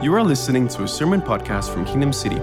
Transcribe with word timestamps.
You 0.00 0.14
are 0.14 0.22
listening 0.22 0.68
to 0.68 0.84
a 0.84 0.88
sermon 0.88 1.20
podcast 1.20 1.72
from 1.74 1.84
Kingdom 1.84 2.12
City. 2.12 2.38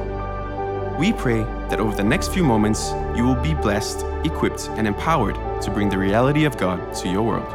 We 1.00 1.14
pray 1.14 1.42
that 1.70 1.80
over 1.80 1.96
the 1.96 2.04
next 2.04 2.34
few 2.34 2.44
moments, 2.44 2.92
you 3.16 3.24
will 3.24 3.42
be 3.42 3.54
blessed, 3.54 4.06
equipped, 4.26 4.68
and 4.72 4.86
empowered 4.86 5.36
to 5.62 5.72
bring 5.72 5.88
the 5.88 5.98
reality 5.98 6.44
of 6.44 6.58
God 6.58 6.94
to 6.96 7.08
your 7.08 7.24
world. 7.24 7.48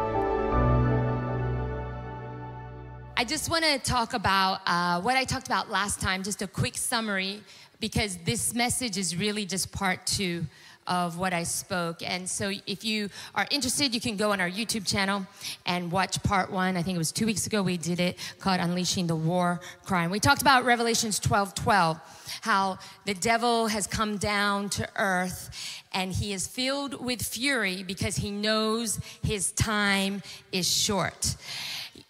I 3.15 3.25
just 3.27 3.51
want 3.51 3.63
to 3.67 3.79
talk 3.79 4.15
about 4.15 4.63
uh, 4.65 5.03
what 5.03 5.19
I 5.19 5.25
talked 5.25 5.47
about 5.47 5.71
last 5.71 6.01
time, 6.01 6.23
just 6.23 6.41
a 6.41 6.47
quick 6.47 6.79
summary, 6.79 7.43
because 7.79 8.17
this 8.25 8.55
message 8.55 8.97
is 8.97 9.15
really 9.15 9.45
just 9.45 9.71
part 9.71 10.07
two 10.07 10.47
of 10.91 11.17
what 11.17 11.33
I 11.33 11.45
spoke. 11.45 12.03
And 12.03 12.29
so 12.29 12.53
if 12.67 12.85
you 12.85 13.09
are 13.35 13.47
interested, 13.51 13.95
you 13.95 14.01
can 14.01 14.17
go 14.17 14.33
on 14.33 14.41
our 14.41 14.51
YouTube 14.51 14.87
channel 14.87 15.25
and 15.65 15.91
watch 15.91 16.21
part 16.25 16.51
one. 16.51 16.77
I 16.77 16.83
think 16.83 16.97
it 16.97 16.99
was 16.99 17.13
two 17.13 17.27
weeks 17.27 17.47
ago 17.47 17.63
we 17.63 17.77
did 17.77 18.01
it 18.01 18.19
called 18.41 18.61
Unleashing 18.61 19.07
the 19.07 19.15
War 19.15 19.61
Cry. 19.85 20.09
We 20.09 20.19
talked 20.19 20.43
about 20.43 20.65
Revelations 20.65 21.21
12 21.21 21.55
12, 21.55 22.01
how 22.43 22.79
the 23.07 23.15
devil 23.15 23.69
has 23.69 23.87
come 23.87 24.17
down 24.17 24.69
to 24.71 24.89
earth 24.97 25.51
and 25.93 26.13
he 26.13 26.33
is 26.33 26.47
filled 26.47 27.03
with 27.05 27.23
fury 27.23 27.85
because 27.85 28.17
he 28.17 28.31
knows 28.31 29.01
his 29.23 29.53
time 29.53 30.23
is 30.53 30.69
short 30.69 31.37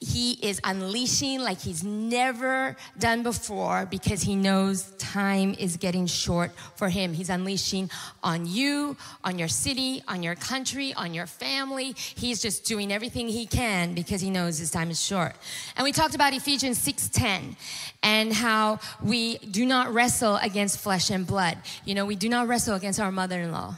he 0.01 0.33
is 0.41 0.63
unleashing 0.65 1.41
like 1.41 1.61
he's 1.61 1.85
never 1.85 2.75
done 2.99 3.23
before 3.23 3.87
because 3.91 4.23
he 4.23 4.35
knows 4.35 4.91
time 4.97 5.55
is 5.59 5.77
getting 5.77 6.07
short 6.07 6.53
for 6.75 6.89
him. 6.89 7.13
He's 7.13 7.29
unleashing 7.29 7.91
on 8.23 8.47
you, 8.47 8.97
on 9.23 9.39
your 9.39 9.49
city, 9.49 10.03
on 10.09 10.23
your 10.23 10.37
country, 10.37 10.95
on 10.95 11.13
your 11.13 11.27
family. 11.27 11.95
He's 11.97 12.41
just 12.41 12.65
doing 12.65 12.91
everything 12.91 13.29
he 13.29 13.45
can 13.45 13.93
because 13.93 14.23
he 14.23 14.31
knows 14.31 14.57
his 14.57 14.71
time 14.71 14.91
is 14.91 15.05
short. 15.05 15.35
And 15.77 15.85
we 15.85 15.93
talked 15.93 16.15
about 16.15 16.33
Ephesians 16.33 16.79
6:10 16.79 17.57
and 18.03 18.33
how 18.33 18.80
we 19.03 19.37
do 19.39 19.67
not 19.67 19.93
wrestle 19.93 20.37
against 20.37 20.79
flesh 20.79 21.11
and 21.11 21.27
blood. 21.27 21.59
You 21.85 21.95
know, 21.95 22.07
we 22.07 22.17
do 22.17 22.30
not 22.30 22.49
wrestle 22.49 22.74
against 22.74 23.01
our 23.01 23.13
mother-in-law 23.13 23.77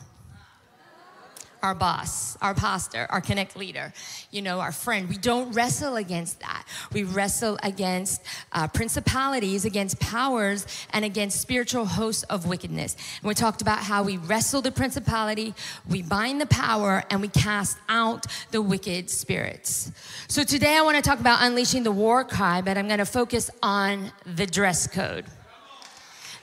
our 1.62 1.74
boss, 1.74 2.36
our 2.42 2.54
pastor, 2.54 3.06
our 3.10 3.20
connect 3.20 3.56
leader, 3.56 3.92
you 4.30 4.42
know, 4.42 4.58
our 4.58 4.72
friend. 4.72 5.08
We 5.08 5.16
don't 5.16 5.52
wrestle 5.52 5.96
against 5.96 6.40
that. 6.40 6.66
We 6.92 7.04
wrestle 7.04 7.58
against 7.62 8.20
uh, 8.52 8.66
principalities, 8.68 9.64
against 9.64 10.00
powers, 10.00 10.66
and 10.92 11.04
against 11.04 11.40
spiritual 11.40 11.84
hosts 11.84 12.24
of 12.24 12.46
wickedness. 12.46 12.96
And 13.20 13.28
we 13.28 13.34
talked 13.34 13.62
about 13.62 13.78
how 13.78 14.02
we 14.02 14.16
wrestle 14.16 14.60
the 14.60 14.72
principality, 14.72 15.54
we 15.88 16.02
bind 16.02 16.40
the 16.40 16.46
power, 16.46 17.04
and 17.10 17.20
we 17.20 17.28
cast 17.28 17.78
out 17.88 18.26
the 18.50 18.60
wicked 18.60 19.08
spirits. 19.08 19.92
So 20.26 20.42
today 20.42 20.76
I 20.76 20.82
want 20.82 20.96
to 20.96 21.02
talk 21.02 21.20
about 21.20 21.42
unleashing 21.42 21.84
the 21.84 21.92
war 21.92 22.24
cry, 22.24 22.60
but 22.60 22.76
I'm 22.76 22.88
going 22.88 22.98
to 22.98 23.06
focus 23.06 23.50
on 23.62 24.12
the 24.26 24.46
dress 24.46 24.86
code. 24.88 25.26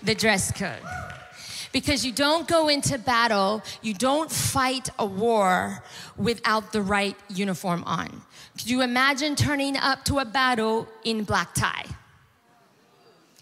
The 0.02 0.16
dress 0.16 0.52
code 0.53 0.80
because 1.72 2.06
you 2.06 2.12
don't 2.12 2.48
go 2.48 2.67
into 2.67 2.98
battle, 2.98 3.64
you 3.81 3.94
don't 3.94 4.31
fight 4.31 4.89
a 4.98 5.06
war 5.06 5.84
without 6.17 6.72
the 6.72 6.81
right 6.81 7.16
uniform 7.30 7.84
on. 7.86 8.22
Could 8.58 8.70
you 8.70 8.81
imagine 8.81 9.36
turning 9.36 9.78
up 9.78 10.03
to 10.06 10.20
a 10.20 10.25
battle 10.25 10.88
in 11.03 11.23
black 11.23 11.53
tie? 11.53 11.86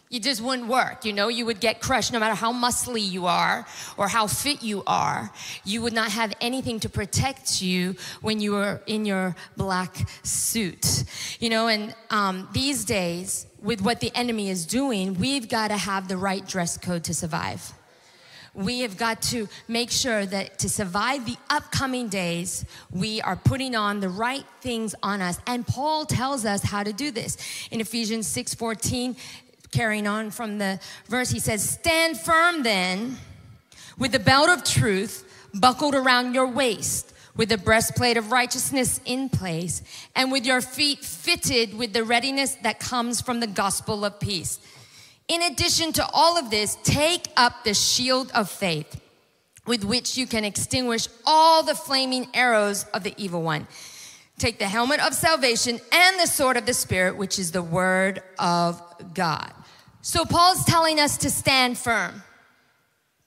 It 0.10 0.24
just 0.24 0.42
wouldn't 0.42 0.70
work, 0.70 1.04
you 1.04 1.12
know, 1.12 1.28
you 1.28 1.46
would 1.46 1.60
get 1.60 1.82
crushed 1.82 2.14
no 2.14 2.20
matter 2.20 2.34
how 2.34 2.54
muscly 2.54 3.06
you 3.06 3.26
are 3.26 3.68
or 3.98 4.08
how 4.08 4.28
fit 4.28 4.64
you 4.64 4.82
are. 4.88 5.30
You 5.66 5.82
would 5.82 5.92
not 5.92 6.12
have 6.12 6.34
anything 6.40 6.80
to 6.82 6.90
protect 6.90 7.62
you 7.62 7.96
when 8.22 8.40
you 8.40 8.54
were 8.54 8.82
in 8.88 9.04
your 9.04 9.36
black 9.58 10.08
suit, 10.24 11.04
you 11.42 11.50
know, 11.50 11.68
and 11.68 11.94
um, 12.10 12.48
these 12.54 12.86
days, 12.86 13.48
with 13.62 13.82
what 13.82 14.00
the 14.00 14.16
enemy 14.16 14.50
is 14.50 14.66
doing, 14.66 15.16
we've 15.16 15.50
got 15.50 15.70
to 15.70 15.78
have 15.78 16.08
the 16.08 16.16
right 16.16 16.48
dress 16.48 16.78
code 16.78 17.04
to 17.06 17.14
survive 17.14 17.74
we 18.58 18.80
have 18.80 18.98
got 18.98 19.22
to 19.22 19.48
make 19.68 19.92
sure 19.92 20.26
that 20.26 20.60
to 20.60 20.68
survive 20.68 21.26
the 21.26 21.38
upcoming 21.50 22.10
days, 22.10 22.66
we 22.92 23.22
are 23.22 23.36
putting 23.36 23.76
on 23.76 24.00
the 24.00 24.10
right 24.10 24.44
things 24.62 24.96
on 25.04 25.22
us. 25.22 25.40
And 25.46 25.66
Paul 25.66 26.06
tells 26.06 26.44
us 26.44 26.64
how 26.64 26.84
to 26.84 26.92
do 26.92 27.12
this. 27.12 27.38
In 27.70 27.80
Ephesians 27.80 28.26
6 28.28 28.56
14, 28.56 29.16
carrying 29.72 30.08
on 30.08 30.32
from 30.32 30.58
the 30.58 30.80
verse, 31.08 31.30
he 31.30 31.40
says, 31.40 31.70
Stand 31.70 32.20
firm 32.20 32.64
then 32.64 33.18
with 33.98 34.12
the 34.12 34.20
belt 34.20 34.50
of 34.50 34.64
truth 34.64 35.24
buckled 35.54 35.94
around 35.94 36.34
your 36.34 36.48
waist 36.48 37.14
with 37.36 37.50
the 37.50 37.58
breastplate 37.58 38.18
of 38.18 38.32
righteousness 38.32 39.00
in 39.06 39.30
place, 39.30 39.84
and 40.16 40.32
with 40.32 40.44
your 40.44 40.60
feet 40.60 41.06
fitted 41.06 41.78
with 41.78 41.94
the 41.94 42.04
readiness 42.04 42.56
that 42.64 42.80
comes 42.80 43.22
from 43.22 43.40
the 43.40 43.46
gospel 43.46 44.04
of 44.04 44.20
peace. 44.20 44.60
In 45.28 45.42
addition 45.44 45.92
to 45.94 46.08
all 46.14 46.38
of 46.38 46.50
this, 46.50 46.78
take 46.84 47.28
up 47.36 47.64
the 47.64 47.74
shield 47.74 48.32
of 48.34 48.50
faith 48.50 49.02
with 49.66 49.84
which 49.84 50.18
you 50.18 50.26
can 50.26 50.46
extinguish 50.46 51.08
all 51.26 51.64
the 51.64 51.76
flaming 51.76 52.28
arrows 52.34 52.86
of 52.94 53.04
the 53.04 53.14
evil 53.18 53.44
one. 53.44 53.68
Take 54.38 54.60
the 54.60 54.68
helmet 54.68 55.06
of 55.06 55.14
salvation 55.14 55.80
and 55.92 56.20
the 56.20 56.28
sword 56.28 56.58
of 56.58 56.66
the 56.66 56.74
Spirit, 56.74 57.18
which 57.18 57.38
is 57.38 57.52
the 57.52 57.62
word 57.62 58.22
of 58.40 58.82
God. 59.14 59.52
So 60.02 60.24
Paul's 60.24 60.64
telling 60.64 61.00
us 61.00 61.18
to 61.18 61.30
stand 61.30 61.78
firm 61.78 62.24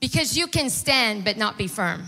because 0.01 0.37
you 0.39 0.47
can 0.47 0.71
stand 0.71 1.25
but 1.25 1.37
not 1.37 1.59
be 1.59 1.67
firm. 1.67 2.05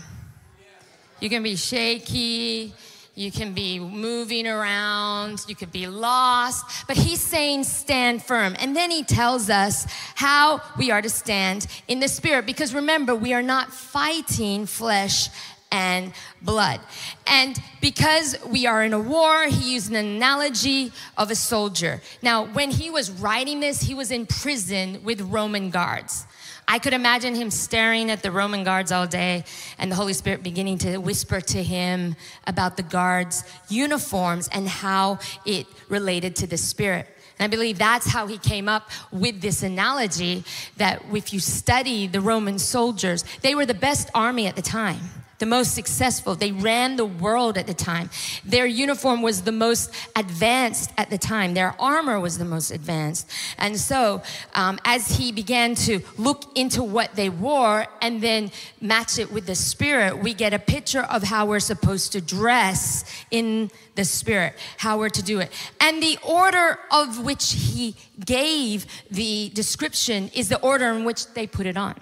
You 1.19 1.29
can 1.29 1.43
be 1.43 1.55
shaky, 1.55 2.73
you 3.15 3.31
can 3.31 3.53
be 3.53 3.79
moving 3.79 4.47
around, 4.47 5.45
you 5.47 5.55
could 5.55 5.71
be 5.71 5.85
lost, 5.85 6.87
but 6.87 6.97
he's 6.97 7.21
saying 7.21 7.63
stand 7.63 8.23
firm. 8.23 8.55
And 8.59 8.75
then 8.75 8.89
he 8.89 9.03
tells 9.03 9.49
us 9.49 9.85
how 10.15 10.61
we 10.77 10.89
are 10.89 11.01
to 11.01 11.09
stand 11.09 11.67
in 11.87 11.99
the 11.99 12.07
spirit 12.07 12.45
because 12.45 12.73
remember, 12.73 13.13
we 13.13 13.33
are 13.33 13.43
not 13.43 13.71
fighting 13.71 14.65
flesh 14.65 15.29
and 15.71 16.13
blood. 16.41 16.79
And 17.27 17.59
because 17.81 18.35
we 18.47 18.65
are 18.65 18.83
in 18.83 18.93
a 18.93 18.99
war, 18.99 19.45
he 19.45 19.73
used 19.73 19.89
an 19.89 19.95
analogy 19.95 20.91
of 21.17 21.31
a 21.31 21.35
soldier. 21.35 22.01
Now, 22.21 22.45
when 22.45 22.71
he 22.71 22.89
was 22.89 23.11
writing 23.11 23.59
this, 23.59 23.81
he 23.81 23.93
was 23.95 24.11
in 24.11 24.25
prison 24.25 25.03
with 25.03 25.21
Roman 25.21 25.69
guards. 25.71 26.25
I 26.67 26.79
could 26.79 26.93
imagine 26.93 27.35
him 27.35 27.51
staring 27.51 28.09
at 28.11 28.23
the 28.23 28.31
Roman 28.31 28.63
guards 28.63 28.91
all 28.91 29.07
day 29.07 29.43
and 29.77 29.91
the 29.91 29.95
Holy 29.95 30.13
Spirit 30.13 30.43
beginning 30.43 30.77
to 30.79 30.97
whisper 30.97 31.41
to 31.41 31.63
him 31.63 32.15
about 32.47 32.77
the 32.77 32.83
guards' 32.83 33.43
uniforms 33.69 34.49
and 34.51 34.67
how 34.67 35.19
it 35.45 35.67
related 35.89 36.35
to 36.37 36.47
the 36.47 36.57
Spirit. 36.57 37.07
And 37.39 37.51
I 37.51 37.55
believe 37.55 37.77
that's 37.77 38.07
how 38.07 38.27
he 38.27 38.37
came 38.37 38.69
up 38.69 38.89
with 39.11 39.41
this 39.41 39.63
analogy 39.63 40.43
that 40.77 41.03
if 41.11 41.33
you 41.33 41.39
study 41.39 42.07
the 42.07 42.21
Roman 42.21 42.59
soldiers, 42.59 43.25
they 43.41 43.55
were 43.55 43.65
the 43.65 43.73
best 43.73 44.09
army 44.13 44.47
at 44.47 44.55
the 44.55 44.61
time 44.61 45.01
the 45.43 45.49
most 45.49 45.75
successful. 45.75 46.35
They 46.35 46.53
ran 46.53 46.95
the 46.95 47.03
world 47.03 47.57
at 47.57 47.67
the 47.67 47.73
time. 47.73 48.09
Their 48.45 48.65
uniform 48.65 49.21
was 49.21 49.41
the 49.41 49.51
most 49.51 49.91
advanced 50.15 50.93
at 50.97 51.09
the 51.09 51.17
time. 51.17 51.53
Their 51.53 51.75
armor 51.77 52.17
was 52.17 52.37
the 52.37 52.45
most 52.45 52.71
advanced. 52.71 53.29
And 53.57 53.77
so, 53.77 54.21
um, 54.55 54.79
as 54.85 55.17
he 55.17 55.33
began 55.33 55.75
to 55.87 55.99
look 56.17 56.45
into 56.55 56.81
what 56.81 57.15
they 57.15 57.27
wore 57.27 57.87
and 58.01 58.21
then 58.21 58.51
match 58.79 59.19
it 59.19 59.33
with 59.33 59.45
the 59.45 59.55
spirit, 59.55 60.17
we 60.17 60.33
get 60.33 60.53
a 60.53 60.59
picture 60.59 61.01
of 61.01 61.23
how 61.23 61.45
we're 61.45 61.59
supposed 61.59 62.13
to 62.13 62.21
dress 62.21 63.03
in 63.29 63.69
the 63.95 64.05
spirit, 64.05 64.53
how 64.77 64.97
we're 64.97 65.09
to 65.09 65.23
do 65.23 65.41
it. 65.41 65.51
And 65.81 66.01
the 66.01 66.17
order 66.25 66.79
of 66.89 67.21
which 67.25 67.51
he 67.51 67.97
gave 68.25 68.85
the 69.11 69.49
description 69.49 70.31
is 70.33 70.47
the 70.47 70.61
order 70.61 70.85
in 70.93 71.03
which 71.03 71.33
they 71.33 71.47
put 71.47 71.65
it 71.65 71.75
on. 71.75 71.95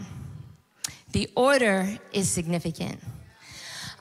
The 1.12 1.28
order 1.36 1.98
is 2.14 2.30
significant. 2.30 3.00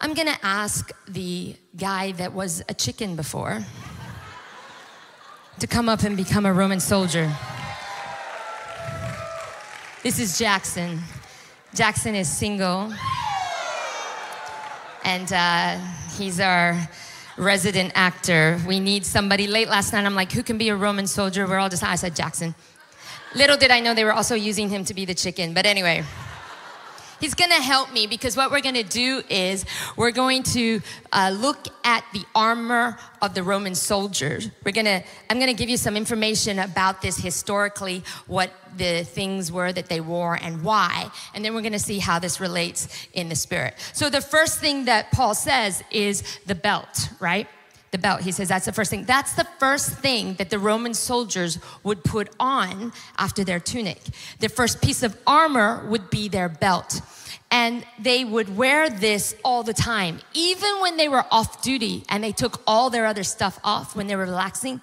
I'm 0.03 0.15
gonna 0.15 0.38
ask 0.43 0.93
the 1.09 1.55
guy 1.77 2.12
that 2.12 2.33
was 2.33 2.62
a 2.71 2.75
chicken 2.75 3.16
before 3.16 3.62
to 5.59 5.66
come 5.66 5.91
up 5.91 6.05
and 6.05 6.16
become 6.16 6.47
a 6.47 6.53
Roman 6.55 6.81
soldier. 6.81 7.31
This 10.03 10.19
is 10.19 10.39
Jackson. 10.39 11.01
Jackson 11.75 12.15
is 12.15 12.30
single, 12.30 12.95
and 15.04 15.30
uh, 15.34 15.78
he's 16.16 16.41
our 16.41 16.78
resident 17.36 17.92
actor. 17.95 18.59
We 18.66 18.80
need 18.80 19.04
somebody. 19.04 19.47
Late 19.47 19.69
last 19.69 19.92
night, 19.92 20.07
I'm 20.07 20.15
like, 20.15 20.33
who 20.33 20.42
can 20.42 20.57
be 20.57 20.71
a 20.71 20.77
Roman 20.77 21.07
soldier? 21.07 21.47
We're 21.47 21.59
all 21.59 21.69
just, 21.69 21.83
I 21.84 21.97
said 21.97 22.16
Jackson. 22.16 22.54
Little 23.34 23.59
did 23.59 23.71
I 23.71 23.80
know 23.80 23.92
they 23.92 24.04
were 24.04 24.15
also 24.15 24.34
using 24.34 24.71
him 24.71 24.83
to 24.86 24.95
be 24.95 25.04
the 25.04 25.15
chicken, 25.15 25.53
but 25.53 25.66
anyway. 25.66 26.04
He's 27.21 27.34
going 27.34 27.51
to 27.51 27.63
help 27.63 27.93
me 27.93 28.07
because 28.07 28.37
what 28.37 28.51
we're 28.51 28.63
going 28.63 28.77
to 28.77 28.83
do 28.83 29.22
is 29.28 29.67
we're 29.97 30.11
going 30.11 30.43
to 30.45 30.81
uh, 31.13 31.34
look 31.37 31.69
at 31.84 32.05
the 32.13 32.25
armor 32.34 32.99
of 33.21 33.34
the 33.34 33.43
Roman 33.43 33.75
soldiers. 33.75 34.51
We're 34.65 34.72
going 34.72 34.87
to, 34.87 35.03
I'm 35.28 35.39
going 35.39 35.55
to 35.55 35.55
give 35.55 35.69
you 35.69 35.77
some 35.77 35.97
information 35.97 36.59
about 36.59 37.03
this 37.03 37.19
historically, 37.19 38.03
what 38.27 38.51
the 38.77 39.05
things 39.05 39.53
were 39.53 39.72
that 39.72 39.89
they 39.89 40.01
wore 40.01 40.39
and 40.41 40.63
why. 40.63 41.11
And 41.34 41.45
then 41.45 41.55
we're 41.55 41.61
going 41.61 41.72
to 41.72 41.78
see 41.78 41.99
how 41.99 42.19
this 42.19 42.41
relates 42.41 42.89
in 43.13 43.28
the 43.28 43.37
spirit. 43.37 43.75
So 43.93 44.09
the 44.09 44.23
first 44.23 44.59
thing 44.59 44.87
that 44.87 45.13
Paul 45.13 45.34
says 45.34 45.83
is 45.91 46.23
the 46.47 46.55
belt, 46.55 47.11
right? 47.21 47.47
The 47.91 47.98
belt. 47.98 48.21
He 48.21 48.33
says 48.33 48.48
that's 48.48 48.66
the 48.66 48.72
first 48.72 48.91
thing. 48.91 49.04
That's 49.04 49.34
the 49.34 49.47
first 49.59 49.91
thing 49.98 50.34
that 50.34 50.51
the 50.51 50.59
Roman 50.59 50.95
soldiers 50.95 51.59
would 51.83 52.04
put 52.04 52.31
on 52.39 52.92
after 53.19 53.45
their 53.45 53.60
tunic. 53.60 54.01
The 54.39 54.48
first 54.48 54.81
piece 54.81 55.03
of 55.03 55.16
armor 55.27 55.87
would 55.89 56.10
be 56.10 56.28
their 56.28 56.48
belt. 56.48 57.01
And 57.51 57.84
they 57.98 58.25
would 58.25 58.57
wear 58.57 58.89
this 58.89 59.34
all 59.45 59.65
the 59.65 59.75
time. 59.75 60.21
Even 60.34 60.81
when 60.81 60.97
they 60.97 61.09
were 61.09 61.25
off 61.33 61.63
duty 61.63 62.04
and 62.09 62.22
they 62.22 62.31
took 62.31 62.63
all 62.65 62.91
their 62.91 63.07
other 63.07 63.25
stuff 63.25 63.59
off 63.65 63.97
when 63.97 64.07
they 64.07 64.15
were 64.15 64.25
relaxing, 64.25 64.81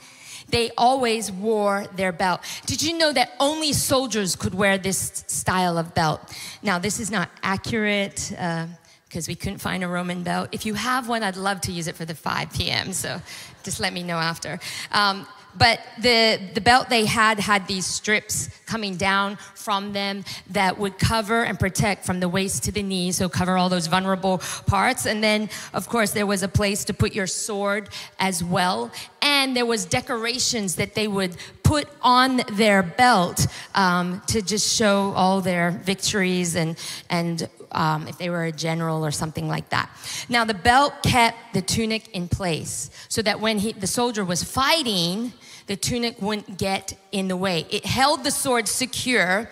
they 0.50 0.72
always 0.78 1.32
wore 1.32 1.86
their 1.96 2.12
belt. 2.12 2.42
Did 2.66 2.82
you 2.82 2.98
know 2.98 3.14
that 3.14 3.32
only 3.40 3.72
soldiers 3.74 4.36
could 4.36 4.54
wear 4.54 4.78
this 4.78 5.24
style 5.28 5.78
of 5.78 5.94
belt? 5.94 6.22
Now, 6.62 6.78
this 6.80 7.00
is 7.00 7.10
not 7.10 7.30
accurate. 7.42 8.34
Uh, 8.38 8.68
because 9.08 9.28
we 9.28 9.36
couldn't 9.36 9.60
find 9.60 9.84
a 9.84 9.88
Roman 9.88 10.24
belt. 10.24 10.50
If 10.52 10.66
you 10.66 10.74
have 10.74 11.08
one, 11.08 11.24
I'd 11.24 11.38
love 11.38 11.62
to 11.62 11.72
use 11.72 11.88
it 11.88 11.96
for 11.96 12.06
the 12.06 12.16
5 12.16 12.54
p.m. 12.54 12.94
So 12.94 13.22
just 13.64 13.80
let 13.80 13.94
me 13.94 14.04
know 14.04 14.18
after. 14.18 14.60
Um, 14.92 15.26
but 15.58 15.80
the, 16.00 16.40
the 16.54 16.62
belt 16.62 16.90
they 16.90 17.06
had 17.06 17.40
had 17.40 17.68
these 17.68 17.86
strips 17.86 18.50
coming 18.66 18.96
down 18.96 19.38
from 19.56 19.94
them 19.94 20.24
that 20.50 20.78
would 20.78 21.00
cover 21.00 21.44
and 21.44 21.60
protect 21.60 22.06
from 22.06 22.20
the 22.20 22.30
waist 22.30 22.64
to 22.64 22.72
the 22.72 22.84
knee, 22.84 23.12
so 23.12 23.30
cover 23.30 23.58
all 23.58 23.70
those 23.70 23.88
vulnerable 23.88 24.40
parts. 24.66 25.06
And 25.06 25.24
then, 25.24 25.50
of 25.74 25.88
course, 25.88 26.12
there 26.12 26.26
was 26.26 26.44
a 26.44 26.48
place 26.48 26.86
to 26.86 26.94
put 26.94 27.14
your 27.14 27.28
sword 27.28 27.90
as 28.20 28.44
well. 28.44 28.92
And 29.22 29.56
there 29.56 29.66
was 29.66 29.86
decorations 29.86 30.76
that 30.76 30.96
they 30.96 31.08
would 31.08 31.36
put 31.64 31.88
on 32.02 32.42
their 32.54 32.84
belt 32.84 33.48
um, 33.76 34.22
to 34.28 34.42
just 34.42 34.76
show 34.76 35.12
all 35.16 35.42
their 35.42 35.72
victories 35.72 36.56
and, 36.56 36.78
and 37.10 37.50
um, 37.72 38.08
if 38.08 38.18
they 38.18 38.30
were 38.30 38.46
a 38.46 38.52
general 38.52 39.06
or 39.06 39.12
something 39.12 39.48
like 39.48 39.70
that. 39.70 39.90
Now, 40.30 40.46
the 40.46 40.54
belt 40.54 40.94
kept 41.04 41.54
the 41.54 41.62
tunic 41.62 42.10
in 42.16 42.28
place 42.28 42.90
so 43.10 43.22
that 43.22 43.40
when 43.40 43.60
he, 43.60 43.74
the 43.74 43.88
soldier 43.88 44.24
was 44.24 44.44
fighting, 44.44 45.34
the 45.68 45.76
tunic 45.76 46.22
wouldn't 46.22 46.58
get 46.58 46.98
in 47.12 47.28
the 47.28 47.38
way. 47.38 47.66
It 47.70 47.86
held 47.86 48.24
the 48.24 48.32
sword 48.32 48.68
secure 48.68 49.50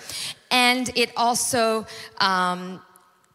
and 0.51 0.89
it 0.95 1.11
also 1.17 1.85
um, 2.19 2.81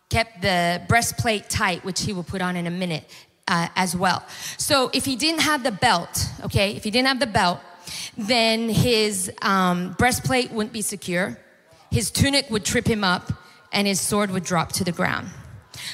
kept 0.08 0.42
the 0.42 0.82
breastplate 0.88 1.48
tight, 1.50 1.84
which 1.84 2.02
he 2.02 2.12
will 2.12 2.22
put 2.22 2.40
on 2.40 2.56
in 2.56 2.66
a 2.66 2.70
minute 2.70 3.04
uh, 3.48 3.68
as 3.76 3.96
well. 3.96 4.24
So 4.56 4.90
if 4.92 5.04
he 5.04 5.16
didn't 5.16 5.40
have 5.40 5.62
the 5.62 5.72
belt, 5.72 6.26
okay, 6.44 6.76
if 6.76 6.84
he 6.84 6.90
didn't 6.90 7.08
have 7.08 7.20
the 7.20 7.26
belt, 7.26 7.60
then 8.16 8.68
his 8.68 9.30
um, 9.42 9.94
breastplate 9.98 10.50
wouldn't 10.50 10.72
be 10.72 10.82
secure, 10.82 11.38
his 11.90 12.10
tunic 12.10 12.48
would 12.50 12.64
trip 12.64 12.86
him 12.86 13.02
up, 13.02 13.32
and 13.72 13.86
his 13.86 14.00
sword 14.00 14.30
would 14.30 14.44
drop 14.44 14.72
to 14.72 14.84
the 14.84 14.92
ground. 14.92 15.28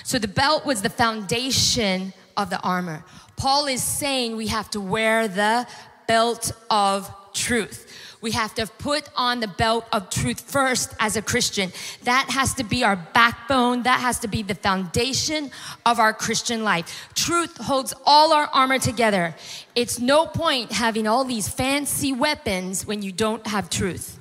So 0.04 0.18
the 0.18 0.28
belt 0.28 0.64
was 0.64 0.82
the 0.82 0.90
foundation 0.90 2.12
of 2.36 2.50
the 2.50 2.60
armor. 2.60 3.04
Paul 3.36 3.66
is 3.66 3.82
saying 3.82 4.36
we 4.36 4.46
have 4.48 4.70
to 4.70 4.80
wear 4.80 5.28
the 5.28 5.66
belt 6.06 6.52
of 6.70 7.10
truth. 7.32 7.86
We 8.20 8.32
have 8.32 8.54
to 8.54 8.66
put 8.66 9.08
on 9.14 9.40
the 9.40 9.46
belt 9.46 9.86
of 9.92 10.10
truth 10.10 10.40
first 10.40 10.94
as 10.98 11.16
a 11.16 11.22
Christian. 11.22 11.70
That 12.04 12.28
has 12.30 12.54
to 12.54 12.64
be 12.64 12.82
our 12.82 12.96
backbone. 12.96 13.82
That 13.82 14.00
has 14.00 14.18
to 14.20 14.28
be 14.28 14.42
the 14.42 14.54
foundation 14.54 15.50
of 15.84 16.00
our 16.00 16.12
Christian 16.12 16.64
life. 16.64 17.08
Truth 17.14 17.58
holds 17.58 17.94
all 18.04 18.32
our 18.32 18.46
armor 18.52 18.78
together. 18.78 19.34
It's 19.74 20.00
no 20.00 20.26
point 20.26 20.72
having 20.72 21.06
all 21.06 21.24
these 21.24 21.48
fancy 21.48 22.12
weapons 22.12 22.86
when 22.86 23.02
you 23.02 23.12
don't 23.12 23.46
have 23.46 23.70
truth 23.70 24.18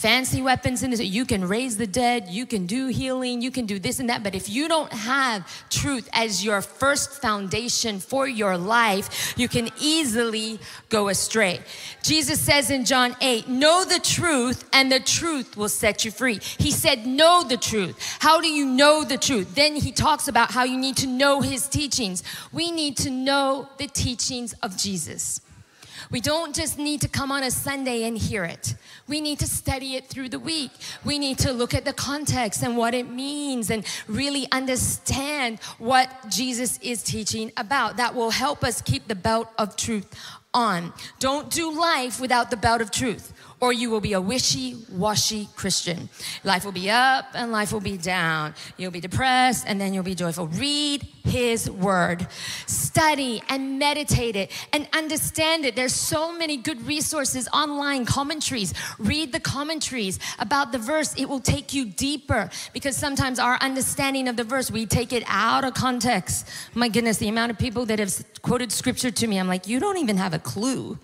fancy 0.00 0.40
weapons 0.40 0.82
in 0.82 0.90
this. 0.90 1.00
You 1.00 1.26
can 1.26 1.46
raise 1.46 1.76
the 1.76 1.86
dead, 1.86 2.28
you 2.28 2.46
can 2.46 2.64
do 2.64 2.86
healing, 2.86 3.42
you 3.42 3.50
can 3.50 3.66
do 3.66 3.78
this 3.78 4.00
and 4.00 4.08
that. 4.08 4.22
But 4.22 4.34
if 4.34 4.48
you 4.48 4.66
don't 4.66 4.90
have 4.92 5.46
truth 5.68 6.08
as 6.14 6.42
your 6.42 6.62
first 6.62 7.20
foundation 7.20 8.00
for 8.00 8.26
your 8.26 8.56
life, 8.56 9.34
you 9.36 9.46
can 9.46 9.68
easily 9.78 10.58
go 10.88 11.08
astray. 11.08 11.60
Jesus 12.02 12.40
says 12.40 12.70
in 12.70 12.86
John 12.86 13.14
8, 13.20 13.48
Know 13.48 13.84
the 13.84 14.00
truth, 14.00 14.66
and 14.72 14.90
the 14.90 15.00
truth 15.00 15.54
will 15.54 15.68
set 15.68 16.02
you 16.02 16.10
free. 16.10 16.40
He 16.58 16.70
said, 16.70 17.06
Know 17.06 17.44
the 17.46 17.58
truth. 17.58 17.94
How 18.20 18.40
do 18.40 18.48
you 18.48 18.64
know 18.64 19.04
the 19.04 19.18
truth? 19.18 19.54
Then 19.54 19.76
he 19.76 19.92
talks 19.92 20.28
about 20.28 20.50
how 20.50 20.64
you 20.64 20.78
need 20.78 20.96
to 20.96 21.06
know 21.06 21.42
his 21.42 21.68
teachings. 21.68 22.22
We 22.52 22.72
need 22.72 22.96
to 22.98 23.10
know 23.10 23.68
the 23.76 23.86
teachings 23.86 24.54
of 24.62 24.78
Jesus. 24.78 25.42
We 26.10 26.20
don't 26.20 26.54
just 26.54 26.78
need 26.78 27.00
to 27.02 27.08
come 27.08 27.32
on 27.32 27.42
a 27.42 27.50
Sunday 27.50 28.04
and 28.04 28.16
hear 28.16 28.44
it. 28.44 28.74
We 29.08 29.20
need 29.20 29.38
to 29.40 29.46
study 29.46 29.96
it 29.96 30.06
through 30.06 30.28
the 30.30 30.38
week. 30.38 30.70
We 31.04 31.18
need 31.18 31.38
to 31.38 31.52
look 31.52 31.74
at 31.74 31.84
the 31.84 31.92
context 31.92 32.62
and 32.62 32.76
what 32.76 32.94
it 32.94 33.10
means 33.10 33.70
and 33.70 33.84
really 34.06 34.46
understand 34.52 35.60
what 35.78 36.10
Jesus 36.28 36.78
is 36.82 37.02
teaching 37.02 37.52
about. 37.56 37.96
That 37.96 38.14
will 38.14 38.30
help 38.30 38.64
us 38.64 38.80
keep 38.80 39.08
the 39.08 39.14
belt 39.14 39.48
of 39.58 39.76
truth 39.76 40.06
on. 40.52 40.92
Don't 41.18 41.50
do 41.50 41.78
life 41.78 42.20
without 42.20 42.50
the 42.50 42.56
belt 42.56 42.80
of 42.80 42.90
truth 42.90 43.32
or 43.60 43.72
you 43.72 43.90
will 43.90 44.00
be 44.00 44.14
a 44.14 44.20
wishy 44.20 44.76
washy 44.90 45.48
Christian. 45.54 46.08
Life 46.44 46.64
will 46.64 46.72
be 46.72 46.90
up 46.90 47.26
and 47.34 47.52
life 47.52 47.72
will 47.72 47.80
be 47.80 47.96
down. 47.96 48.54
You'll 48.76 48.90
be 48.90 49.00
depressed 49.00 49.64
and 49.66 49.80
then 49.80 49.92
you'll 49.92 50.02
be 50.02 50.14
joyful. 50.14 50.48
Read 50.48 51.06
His 51.24 51.70
Word, 51.70 52.26
study 52.66 53.42
and 53.48 53.78
meditate 53.78 54.34
it 54.36 54.50
and 54.72 54.88
understand 54.94 55.64
it. 55.64 55.76
There's 55.76 55.94
so 55.94 56.32
many 56.32 56.56
good 56.56 56.86
resources 56.86 57.48
online, 57.52 58.06
commentaries. 58.06 58.72
Read 58.98 59.32
the 59.32 59.40
commentaries 59.40 60.18
about 60.38 60.72
the 60.72 60.78
verse. 60.78 61.14
It 61.14 61.28
will 61.28 61.40
take 61.40 61.74
you 61.74 61.84
deeper 61.84 62.50
because 62.72 62.96
sometimes 62.96 63.38
our 63.38 63.56
understanding 63.60 64.28
of 64.28 64.36
the 64.36 64.44
verse, 64.44 64.70
we 64.70 64.86
take 64.86 65.12
it 65.12 65.22
out 65.26 65.64
of 65.64 65.74
context. 65.74 66.48
My 66.74 66.88
goodness, 66.88 67.18
the 67.18 67.28
amount 67.28 67.50
of 67.50 67.58
people 67.58 67.84
that 67.86 67.98
have 67.98 68.24
quoted 68.42 68.72
scripture 68.72 69.10
to 69.10 69.26
me, 69.26 69.38
I'm 69.38 69.48
like, 69.48 69.68
you 69.68 69.80
don't 69.80 69.98
even 69.98 70.16
have 70.16 70.32
a 70.32 70.38
clue 70.38 70.98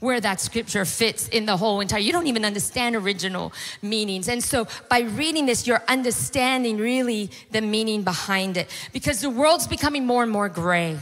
where 0.00 0.20
that 0.20 0.40
scripture 0.40 0.84
fits 0.84 1.28
in 1.28 1.46
the 1.46 1.56
whole 1.56 1.80
entire. 1.80 2.00
You 2.00 2.12
don't 2.12 2.26
even 2.26 2.44
understand 2.44 2.96
original 2.96 3.52
meanings. 3.82 4.28
And 4.28 4.42
so 4.42 4.66
by 4.88 5.00
reading 5.00 5.46
this, 5.46 5.66
you're 5.66 5.82
understanding 5.86 6.78
really 6.78 7.30
the 7.50 7.60
meaning 7.60 8.02
behind 8.02 8.56
it 8.56 8.68
because 8.92 9.20
the 9.20 9.30
world's 9.30 9.66
becoming 9.66 10.06
more 10.06 10.22
and 10.22 10.32
more 10.32 10.48
gray. 10.48 10.98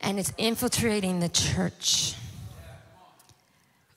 And 0.00 0.18
it's 0.18 0.32
infiltrating 0.38 1.20
the 1.20 1.28
church, 1.28 2.14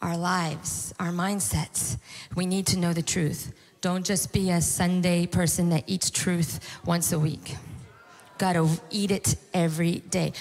our 0.02 0.18
lives, 0.18 0.94
our 1.00 1.12
mindsets. 1.12 1.98
We 2.36 2.46
need 2.46 2.68
to 2.68 2.78
know 2.78 2.92
the 2.92 3.02
truth. 3.02 3.54
Don't 3.80 4.06
just 4.06 4.34
be 4.34 4.50
a 4.50 4.60
Sunday 4.60 5.28
person 5.28 5.70
that 5.70 5.84
eats 5.88 6.10
truth 6.10 6.60
once 6.86 7.14
a 7.14 7.20
week 7.20 7.56
gotta 8.38 8.68
eat 8.90 9.12
it 9.12 9.36
every 9.54 10.00
day. 10.00 10.34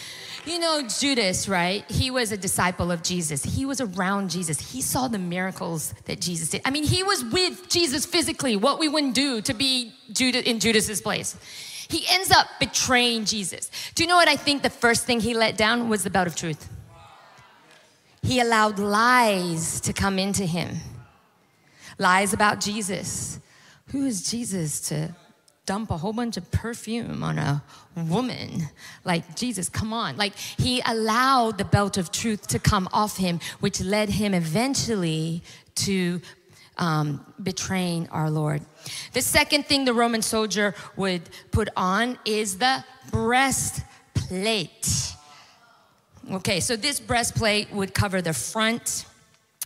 You 0.44 0.58
know, 0.58 0.82
Judas, 0.88 1.48
right? 1.48 1.88
He 1.90 2.10
was 2.10 2.32
a 2.32 2.36
disciple 2.36 2.90
of 2.90 3.02
Jesus. 3.02 3.42
He 3.42 3.64
was 3.64 3.80
around 3.80 4.30
Jesus. 4.30 4.72
He 4.72 4.82
saw 4.82 5.08
the 5.08 5.18
miracles 5.18 5.94
that 6.06 6.20
Jesus 6.20 6.48
did. 6.48 6.62
I 6.64 6.70
mean, 6.70 6.84
he 6.84 7.02
was 7.02 7.24
with 7.24 7.68
Jesus 7.68 8.06
physically, 8.06 8.56
what 8.56 8.78
we 8.78 8.88
wouldn't 8.88 9.14
do 9.14 9.40
to 9.42 9.54
be 9.54 9.92
Judas 10.12 10.42
in 10.42 10.58
Judas's 10.58 11.00
place. 11.00 11.36
He 11.88 12.04
ends 12.08 12.30
up 12.30 12.46
betraying 12.58 13.24
Jesus. 13.24 13.70
Do 13.94 14.02
you 14.02 14.08
know 14.08 14.16
what 14.16 14.28
I 14.28 14.36
think 14.36 14.62
the 14.62 14.70
first 14.70 15.04
thing 15.04 15.20
he 15.20 15.34
let 15.34 15.56
down 15.56 15.88
was 15.88 16.02
the 16.02 16.10
belt 16.10 16.26
of 16.26 16.34
truth? 16.34 16.68
He 18.22 18.40
allowed 18.40 18.78
lies 18.78 19.80
to 19.82 19.92
come 19.92 20.18
into 20.18 20.46
him. 20.46 20.76
Lies 21.98 22.32
about 22.32 22.60
Jesus. 22.60 23.38
Who 23.88 24.06
is 24.06 24.30
Jesus 24.30 24.80
to 24.88 25.14
dump 25.64 25.90
a 25.90 25.96
whole 25.96 26.12
bunch 26.12 26.36
of 26.36 26.50
perfume 26.50 27.22
on 27.22 27.38
a 27.38 27.62
woman. 27.96 28.68
Like, 29.04 29.36
Jesus, 29.36 29.68
come 29.68 29.92
on. 29.92 30.16
Like, 30.16 30.36
he 30.36 30.82
allowed 30.84 31.58
the 31.58 31.64
belt 31.64 31.98
of 31.98 32.10
truth 32.10 32.48
to 32.48 32.58
come 32.58 32.88
off 32.92 33.16
him, 33.16 33.38
which 33.60 33.80
led 33.80 34.08
him 34.08 34.34
eventually 34.34 35.42
to 35.76 36.20
um, 36.78 37.24
betraying 37.42 38.08
our 38.10 38.30
Lord. 38.30 38.62
The 39.12 39.22
second 39.22 39.66
thing 39.66 39.84
the 39.84 39.94
Roman 39.94 40.22
soldier 40.22 40.74
would 40.96 41.22
put 41.52 41.68
on 41.76 42.18
is 42.24 42.58
the 42.58 42.84
breastplate. 43.10 45.14
Okay, 46.30 46.60
so 46.60 46.76
this 46.76 46.98
breastplate 46.98 47.70
would 47.72 47.94
cover 47.94 48.22
the 48.22 48.32
front 48.32 49.06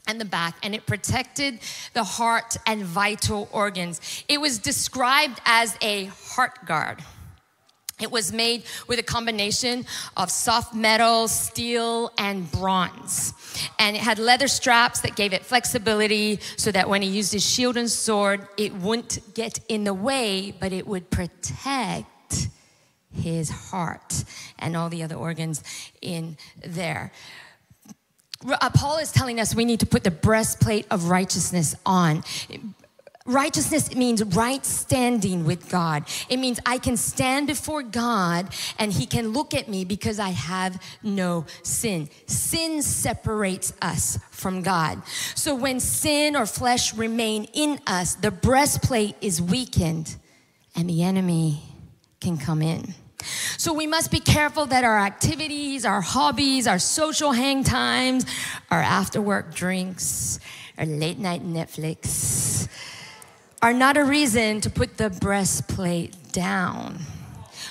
and 0.07 0.21
the 0.21 0.25
back, 0.25 0.57
and 0.63 0.75
it 0.75 0.87
protected 0.87 1.59
the 1.93 2.05
heart 2.05 2.57
and 2.67 2.83
vital 2.83 3.49
organs. 3.53 4.25
It 4.29 4.41
was 4.41 4.59
described 4.59 5.41
as 5.45 5.77
a 5.81 6.07
heart 6.07 6.65
guard. 6.67 7.03
It 7.99 8.11
was 8.11 8.31
made 8.31 8.65
with 8.89 8.99
a 8.99 9.03
combination 9.03 9.87
of 10.19 10.31
soft 10.31 10.75
metal, 10.75 11.29
steel, 11.29 12.13
and 12.19 12.51
bronze. 12.53 13.33
And 13.79 13.97
it 13.97 14.03
had 14.03 14.19
leather 14.19 14.49
straps 14.49 15.01
that 15.01 15.17
gave 15.17 15.33
it 15.33 15.47
flexibility 15.47 16.39
so 16.57 16.71
that 16.73 16.91
when 16.91 17.01
he 17.01 17.09
used 17.09 17.33
his 17.33 17.45
shield 17.45 17.79
and 17.79 17.91
sword, 17.91 18.47
it 18.59 18.75
wouldn't 18.75 19.35
get 19.35 19.61
in 19.69 19.85
the 19.85 19.95
way, 19.95 20.53
but 20.61 20.75
it 20.75 20.87
would 20.87 21.11
protect 21.11 22.07
his 23.15 23.49
heart 23.49 24.25
and 24.59 24.77
all 24.77 24.91
the 24.91 25.03
other 25.03 25.15
organs 25.15 25.65
in 26.03 26.37
there. 26.63 27.13
Uh, 28.45 28.71
Paul 28.71 28.99
is 28.99 29.13
telling 29.13 29.41
us 29.41 29.55
we 29.55 29.65
need 29.65 29.81
to 29.81 29.87
put 29.87 30.05
the 30.05 30.11
breastplate 30.11 30.87
of 30.91 31.09
righteousness 31.09 31.75
on. 31.87 32.23
Righteousness 33.27 33.93
means 33.95 34.23
right 34.23 34.65
standing 34.65 35.45
with 35.45 35.69
God. 35.69 36.05
It 36.29 36.37
means 36.37 36.61
I 36.65 36.79
can 36.79 36.97
stand 36.97 37.49
before 37.49 37.83
God 37.83 38.55
and 38.79 38.93
He 38.93 39.05
can 39.05 39.33
look 39.33 39.53
at 39.53 39.69
me 39.69 39.85
because 39.85 40.21
I 40.21 40.29
have 40.29 40.81
no 41.03 41.45
sin. 41.65 42.09
Sin 42.27 42.83
separates 42.83 43.73
us 43.83 44.19
from 44.31 44.63
God. 44.63 45.03
So 45.35 45.57
when 45.57 45.81
sin 45.81 46.37
or 46.37 46.47
flesh 46.47 46.95
remain 46.95 47.45
in 47.53 47.81
us, 47.89 48.15
the 48.15 48.31
breastplate 48.31 49.17
is 49.21 49.43
weakened 49.43 50.17
and 50.77 50.89
the 50.89 51.03
enemy 51.03 51.63
can 52.21 52.39
come 52.39 52.63
in. 52.63 52.95
So 53.59 53.73
we 53.73 53.87
must 53.87 54.11
be 54.11 54.21
careful 54.21 54.67
that 54.67 54.85
our 54.85 54.99
activities, 54.99 55.85
our 55.85 56.01
hobbies, 56.01 56.67
our 56.67 56.79
social 56.79 57.33
hang 57.33 57.65
times, 57.65 58.27
our 58.71 58.83
after 58.83 59.21
work 59.21 59.55
drinks, 59.55 60.39
our 60.79 60.87
late 60.87 61.19
night 61.19 61.43
Netflix, 61.43 62.69
are 63.63 63.73
not 63.73 63.97
a 63.97 64.05
reason 64.05 64.61
to 64.61 64.71
put 64.71 64.99
the 64.99 65.11
breastplate 65.11 66.15
down. 66.33 66.99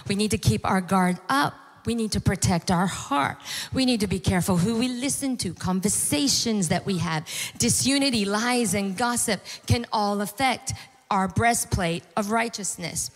We 0.07 0.15
need 0.15 0.31
to 0.31 0.37
keep 0.37 0.65
our 0.65 0.81
guard 0.81 1.19
up. 1.29 1.53
We 1.85 1.93
need 1.93 2.11
to 2.13 2.19
protect 2.19 2.71
our 2.71 2.87
heart. 2.87 3.37
We 3.71 3.85
need 3.85 3.99
to 3.99 4.07
be 4.07 4.19
careful 4.19 4.57
who 4.57 4.77
we 4.77 4.87
listen 4.87 5.37
to, 5.37 5.53
conversations 5.53 6.69
that 6.69 6.83
we 6.83 6.97
have. 6.97 7.27
Disunity, 7.59 8.25
lies, 8.25 8.73
and 8.73 8.97
gossip 8.97 9.39
can 9.67 9.85
all 9.93 10.21
affect 10.21 10.73
our 11.09 11.27
breastplate 11.27 12.03
of 12.15 12.31
righteousness. 12.31 13.11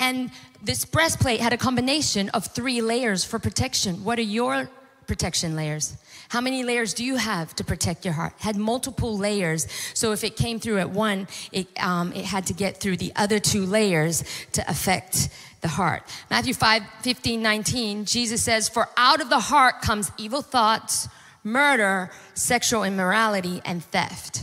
And 0.00 0.30
this 0.62 0.84
breastplate 0.84 1.40
had 1.40 1.52
a 1.52 1.56
combination 1.56 2.28
of 2.30 2.46
three 2.46 2.80
layers 2.80 3.24
for 3.24 3.38
protection. 3.38 4.04
What 4.04 4.18
are 4.18 4.22
your 4.22 4.70
protection 5.06 5.54
layers? 5.54 5.96
How 6.28 6.40
many 6.40 6.64
layers 6.64 6.92
do 6.92 7.04
you 7.04 7.16
have 7.16 7.54
to 7.56 7.64
protect 7.64 8.04
your 8.04 8.14
heart? 8.14 8.32
Had 8.38 8.56
multiple 8.56 9.16
layers. 9.16 9.68
So 9.94 10.12
if 10.12 10.24
it 10.24 10.36
came 10.36 10.58
through 10.58 10.78
at 10.78 10.90
one, 10.90 11.28
it, 11.52 11.68
um, 11.80 12.12
it 12.12 12.24
had 12.24 12.46
to 12.46 12.52
get 12.52 12.78
through 12.78 12.96
the 12.96 13.12
other 13.14 13.38
two 13.38 13.64
layers 13.64 14.24
to 14.52 14.68
affect 14.68 15.28
the 15.60 15.68
heart. 15.68 16.02
Matthew 16.30 16.54
5 16.54 16.82
15, 17.02 17.42
19, 17.42 18.04
Jesus 18.04 18.42
says, 18.42 18.68
For 18.68 18.88
out 18.96 19.20
of 19.20 19.30
the 19.30 19.40
heart 19.40 19.82
comes 19.82 20.10
evil 20.18 20.42
thoughts, 20.42 21.08
murder, 21.44 22.10
sexual 22.34 22.82
immorality, 22.82 23.62
and 23.64 23.84
theft. 23.84 24.42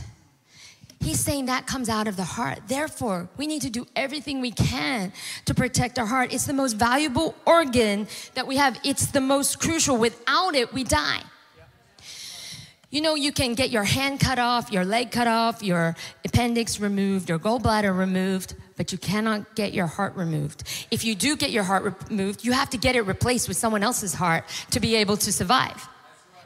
He's 1.04 1.20
saying 1.20 1.48
that 1.48 1.68
comes 1.68 1.90
out 1.90 2.08
of 2.08 2.16
the 2.16 2.24
heart. 2.24 2.60
Therefore, 2.68 3.28
we 3.36 3.46
need 3.46 3.62
to 3.64 3.70
do 3.70 3.86
everything 3.94 4.40
we 4.40 4.52
can 4.52 5.12
to 5.44 5.54
protect 5.54 6.00
our 6.00 6.06
heart. 6.06 6.34
It's 6.34 6.46
the 6.46 6.54
most 6.54 6.74
valuable 6.74 7.36
organ 7.46 8.08
that 8.36 8.48
we 8.48 8.56
have, 8.56 8.80
it's 8.86 9.08
the 9.08 9.20
most 9.20 9.60
crucial. 9.60 9.98
Without 9.98 10.56
it, 10.56 10.74
we 10.74 10.86
die. 10.86 11.22
You 12.90 13.02
know, 13.02 13.16
you 13.16 13.34
can 13.34 13.54
get 13.54 13.70
your 13.70 13.84
hand 13.84 14.22
cut 14.22 14.40
off, 14.40 14.72
your 14.72 14.86
leg 14.86 15.12
cut 15.12 15.28
off, 15.28 15.62
your 15.62 15.96
appendix 16.24 16.80
removed, 16.80 17.28
your 17.28 17.40
gallbladder 17.40 17.98
removed, 17.98 18.56
but 18.78 18.94
you 18.94 18.98
cannot 18.98 19.56
get 19.56 19.74
your 19.74 19.88
heart 19.88 20.16
removed. 20.16 20.64
If 20.90 21.04
you 21.04 21.16
do 21.16 21.36
get 21.36 21.50
your 21.50 21.64
heart 21.64 22.08
removed, 22.10 22.46
you 22.46 22.54
have 22.54 22.70
to 22.70 22.78
get 22.78 22.96
it 22.96 23.02
replaced 23.02 23.50
with 23.50 23.58
someone 23.58 23.84
else's 23.84 24.14
heart 24.14 24.46
to 24.72 24.80
be 24.80 24.96
able 24.96 25.18
to 25.18 25.34
survive. 25.34 25.90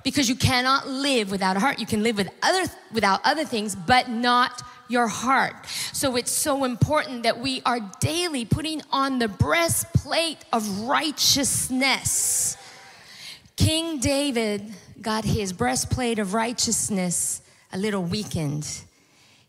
Because 0.07 0.29
you 0.29 0.37
cannot 0.37 0.87
live 0.87 1.31
without 1.31 1.57
a 1.57 1.59
heart. 1.59 1.79
You 1.79 1.85
can 1.85 2.01
live 2.01 2.15
with 2.15 2.29
other, 2.41 2.71
without 2.93 3.19
other 3.25 3.43
things, 3.43 3.75
but 3.75 4.07
not 4.07 4.61
your 4.87 5.09
heart. 5.09 5.53
So 5.91 6.15
it's 6.15 6.31
so 6.31 6.63
important 6.63 7.23
that 7.23 7.41
we 7.41 7.61
are 7.65 7.81
daily 7.99 8.45
putting 8.45 8.81
on 8.89 9.19
the 9.19 9.27
breastplate 9.27 10.37
of 10.53 10.83
righteousness. 10.83 12.55
King 13.57 13.99
David 13.99 14.73
got 15.01 15.25
his 15.25 15.51
breastplate 15.51 16.19
of 16.19 16.33
righteousness 16.33 17.41
a 17.73 17.77
little 17.77 18.01
weakened. 18.01 18.65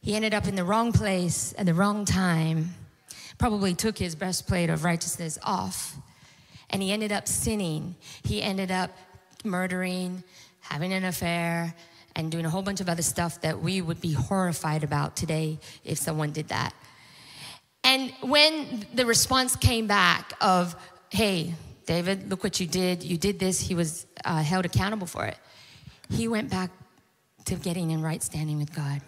He 0.03 0.17
ended 0.17 0.35
up 0.35 0.49
in 0.49 0.57
the 0.57 0.65
wrong 0.65 0.91
place 0.93 1.55
at 1.57 1.67
the 1.67 1.75
wrong 1.75 2.05
time, 2.05 2.75
probably 3.39 3.75
took 3.75 3.97
his 3.97 4.17
breastplate 4.17 4.71
of 4.71 4.83
righteousness 4.83 5.39
off, 5.45 5.95
and 6.69 6.83
he 6.83 6.91
ended 6.91 7.13
up 7.13 7.29
sinning. 7.29 7.95
He 8.25 8.43
ended 8.43 8.73
up 8.73 8.91
murdering, 9.45 10.25
having 10.69 10.93
an 10.93 11.05
affair, 11.05 11.75
and 12.17 12.33
doing 12.33 12.45
a 12.45 12.51
whole 12.51 12.63
bunch 12.63 12.81
of 12.81 12.89
other 12.89 13.03
stuff 13.03 13.41
that 13.43 13.61
we 13.61 13.81
would 13.81 14.01
be 14.01 14.13
horrified 14.13 14.83
about 14.83 15.17
today 15.17 15.59
if 15.85 15.99
someone 15.99 16.33
did 16.33 16.49
that. 16.49 16.75
And 17.85 18.13
when 18.23 18.87
the 18.93 19.07
response 19.07 19.55
came 19.55 19.87
back 19.87 20.33
of, 20.41 20.75
hey, 21.11 21.55
David, 21.87 22.29
look 22.29 22.43
what 22.43 22.59
you 22.61 22.67
did. 22.67 23.05
You 23.05 23.17
did 23.17 23.39
this. 23.39 23.61
He 23.61 23.75
was 23.75 24.07
uh, 24.25 24.43
held 24.43 24.67
accountable 24.67 25.07
for 25.07 25.25
it. 25.27 25.39
He 26.11 26.27
went 26.27 26.51
back 26.51 26.71
to 27.45 27.55
getting 27.55 27.93
in 27.93 28.03
right 28.03 28.23
standing 28.23 28.59
with 28.59 28.75
God. 28.75 29.01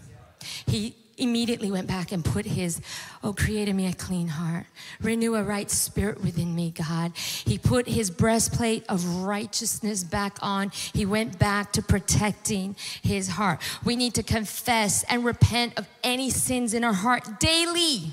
He 0.66 0.94
immediately 1.20 1.70
went 1.70 1.86
back 1.86 2.12
and 2.12 2.24
put 2.24 2.46
his, 2.46 2.80
oh, 3.22 3.32
created 3.32 3.74
me 3.74 3.86
a 3.86 3.92
clean 3.92 4.28
heart, 4.28 4.66
renew 5.00 5.34
a 5.34 5.42
right 5.42 5.70
spirit 5.70 6.22
within 6.22 6.54
me, 6.54 6.70
God. 6.70 7.12
He 7.16 7.58
put 7.58 7.86
his 7.86 8.10
breastplate 8.10 8.84
of 8.88 9.04
righteousness 9.22 10.04
back 10.04 10.38
on. 10.42 10.70
He 10.94 11.06
went 11.06 11.38
back 11.38 11.72
to 11.72 11.82
protecting 11.82 12.76
his 13.02 13.28
heart. 13.28 13.60
We 13.84 13.96
need 13.96 14.14
to 14.14 14.22
confess 14.22 15.04
and 15.04 15.24
repent 15.24 15.78
of 15.78 15.86
any 16.02 16.30
sins 16.30 16.74
in 16.74 16.84
our 16.84 16.92
heart 16.92 17.40
daily 17.40 18.12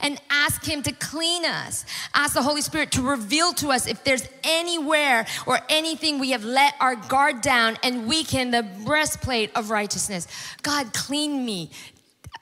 and 0.00 0.20
ask 0.30 0.64
Him 0.64 0.82
to 0.82 0.92
clean 0.92 1.44
us. 1.44 1.84
Ask 2.14 2.34
the 2.34 2.42
Holy 2.42 2.62
Spirit 2.62 2.90
to 2.92 3.02
reveal 3.02 3.52
to 3.54 3.68
us 3.68 3.86
if 3.86 4.02
there's 4.04 4.26
anywhere 4.42 5.26
or 5.46 5.60
anything 5.68 6.18
we 6.18 6.30
have 6.30 6.44
let 6.44 6.74
our 6.80 6.96
guard 6.96 7.40
down 7.40 7.78
and 7.82 8.08
weaken 8.08 8.50
the 8.50 8.62
breastplate 8.84 9.50
of 9.54 9.70
righteousness. 9.70 10.26
God, 10.62 10.92
clean 10.92 11.44
me, 11.44 11.70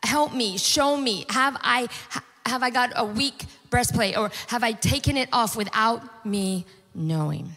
help 0.03 0.35
me, 0.35 0.59
show 0.59 0.97
me. 0.97 1.25
Have 1.31 1.57
I 1.61 1.89
have 2.47 2.63
I 2.63 2.71
got 2.71 2.93
a 2.97 3.05
weak 3.05 3.45
breastplate 3.71 4.17
or 4.17 4.31
have 4.49 4.65
I 4.65 4.73
taken 4.73 5.17
it 5.17 5.29
off 5.33 5.57
without 5.57 6.27
me 6.27 6.65
knowing? 6.95 7.53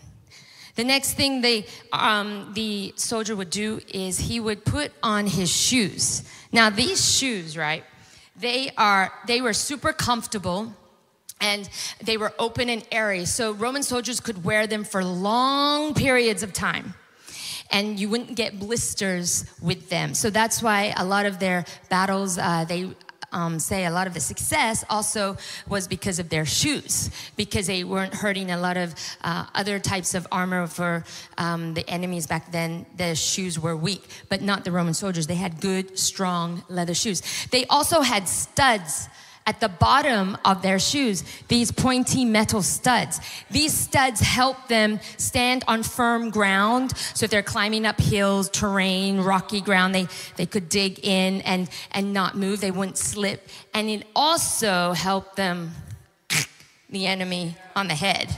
The 0.75 0.83
next 0.83 1.13
thing 1.13 1.41
they, 1.41 1.65
um, 1.91 2.51
the 2.53 2.93
soldier 2.95 3.35
would 3.35 3.49
do 3.49 3.81
is 3.93 4.17
he 4.19 4.39
would 4.39 4.63
put 4.63 4.91
on 5.03 5.27
his 5.27 5.49
shoes. 5.49 6.23
Now, 6.51 6.69
these 6.69 7.13
shoes, 7.13 7.57
right? 7.57 7.83
They 8.35 8.71
are 8.77 9.13
they 9.27 9.41
were 9.41 9.53
super 9.53 9.93
comfortable 9.93 10.73
and 11.39 11.69
they 12.03 12.17
were 12.17 12.33
open 12.39 12.69
and 12.69 12.85
airy. 12.91 13.25
So 13.25 13.51
Roman 13.51 13.83
soldiers 13.83 14.19
could 14.19 14.43
wear 14.43 14.67
them 14.67 14.83
for 14.83 15.03
long 15.03 15.93
periods 15.93 16.41
of 16.41 16.53
time. 16.53 16.93
And 17.71 17.99
you 17.99 18.09
wouldn't 18.09 18.35
get 18.35 18.59
blisters 18.59 19.45
with 19.61 19.89
them. 19.89 20.13
So 20.13 20.29
that's 20.29 20.61
why 20.61 20.93
a 20.97 21.05
lot 21.05 21.25
of 21.25 21.39
their 21.39 21.65
battles, 21.89 22.37
uh, 22.37 22.65
they 22.67 22.89
um, 23.31 23.59
say 23.59 23.85
a 23.85 23.91
lot 23.91 24.07
of 24.07 24.13
the 24.13 24.19
success 24.19 24.83
also 24.89 25.37
was 25.67 25.87
because 25.87 26.19
of 26.19 26.29
their 26.29 26.45
shoes, 26.45 27.09
because 27.37 27.67
they 27.67 27.83
weren't 27.83 28.13
hurting 28.13 28.51
a 28.51 28.57
lot 28.57 28.77
of 28.77 28.93
uh, 29.23 29.45
other 29.55 29.79
types 29.79 30.13
of 30.13 30.27
armor 30.31 30.67
for 30.67 31.05
um, 31.37 31.73
the 31.73 31.89
enemies 31.89 32.27
back 32.27 32.51
then. 32.51 32.85
The 32.97 33.15
shoes 33.15 33.57
were 33.57 33.75
weak, 33.75 34.03
but 34.29 34.41
not 34.41 34.65
the 34.65 34.71
Roman 34.71 34.93
soldiers. 34.93 35.27
They 35.27 35.35
had 35.35 35.61
good, 35.61 35.97
strong 35.97 36.63
leather 36.69 36.93
shoes. 36.93 37.21
They 37.51 37.65
also 37.67 38.01
had 38.01 38.27
studs 38.27 39.07
at 39.45 39.59
the 39.59 39.69
bottom 39.69 40.37
of 40.45 40.61
their 40.61 40.79
shoes, 40.79 41.23
these 41.47 41.71
pointy 41.71 42.25
metal 42.25 42.61
studs. 42.61 43.19
These 43.49 43.73
studs 43.73 44.19
help 44.21 44.67
them 44.67 44.99
stand 45.17 45.63
on 45.67 45.83
firm 45.83 46.29
ground. 46.29 46.95
So 47.15 47.25
if 47.25 47.31
they're 47.31 47.41
climbing 47.41 47.85
up 47.85 47.99
hills, 47.99 48.49
terrain, 48.49 49.19
rocky 49.19 49.61
ground, 49.61 49.95
they, 49.95 50.07
they 50.35 50.45
could 50.45 50.69
dig 50.69 50.99
in 51.03 51.41
and, 51.41 51.69
and 51.91 52.13
not 52.13 52.37
move. 52.37 52.61
They 52.61 52.71
wouldn't 52.71 52.97
slip. 52.97 53.47
And 53.73 53.89
it 53.89 54.05
also 54.15 54.93
helped 54.93 55.35
them 55.35 55.71
the 56.89 57.07
enemy 57.07 57.55
on 57.75 57.87
the 57.87 57.95
head. 57.95 58.35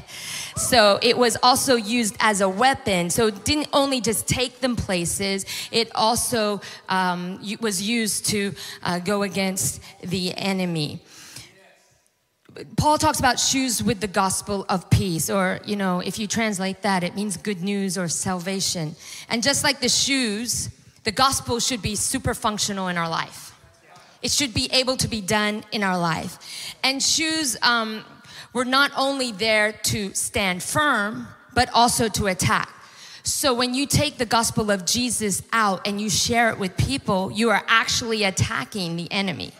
So 0.55 0.99
it 1.01 1.17
was 1.17 1.37
also 1.41 1.75
used 1.75 2.15
as 2.19 2.41
a 2.41 2.49
weapon. 2.49 3.09
So 3.09 3.27
it 3.27 3.43
didn't 3.43 3.69
only 3.73 4.01
just 4.01 4.27
take 4.27 4.59
them 4.59 4.75
places, 4.75 5.45
it 5.71 5.91
also 5.95 6.61
um, 6.89 7.39
was 7.59 7.81
used 7.81 8.25
to 8.27 8.53
uh, 8.83 8.99
go 8.99 9.23
against 9.23 9.81
the 10.01 10.33
enemy. 10.35 11.01
Paul 12.77 12.99
talks 12.99 13.19
about 13.19 13.39
shoes 13.39 13.81
with 13.81 13.99
the 13.99 14.07
gospel 14.07 14.65
of 14.69 14.89
peace, 14.89 15.29
or, 15.29 15.59
you 15.65 15.75
know, 15.75 16.01
if 16.01 16.19
you 16.19 16.27
translate 16.27 16.83
that, 16.83 17.03
it 17.03 17.15
means 17.15 17.35
good 17.35 17.63
news 17.63 17.97
or 17.97 18.07
salvation. 18.07 18.95
And 19.27 19.41
just 19.41 19.63
like 19.63 19.79
the 19.79 19.89
shoes, 19.89 20.69
the 21.03 21.11
gospel 21.11 21.59
should 21.59 21.81
be 21.81 21.95
super 21.95 22.35
functional 22.35 22.89
in 22.89 22.97
our 22.97 23.09
life. 23.09 23.55
It 24.21 24.31
should 24.31 24.53
be 24.53 24.69
able 24.71 24.97
to 24.97 25.07
be 25.07 25.19
done 25.19 25.63
in 25.71 25.83
our 25.83 25.97
life. 25.97 26.75
And 26.83 27.01
shoes, 27.01 27.57
um, 27.61 28.05
we're 28.53 28.63
not 28.63 28.91
only 28.95 29.31
there 29.31 29.71
to 29.71 30.13
stand 30.13 30.63
firm, 30.63 31.27
but 31.53 31.69
also 31.73 32.07
to 32.09 32.27
attack. 32.27 32.69
So 33.23 33.53
when 33.53 33.73
you 33.73 33.85
take 33.85 34.17
the 34.17 34.25
gospel 34.25 34.69
of 34.69 34.85
Jesus 34.85 35.43
out 35.51 35.87
and 35.87 35.99
you 35.99 36.09
share 36.09 36.49
it 36.49 36.59
with 36.59 36.75
people, 36.77 37.31
you 37.31 37.49
are 37.49 37.63
actually 37.67 38.23
attacking 38.23 38.95
the 38.95 39.11
enemy. 39.11 39.53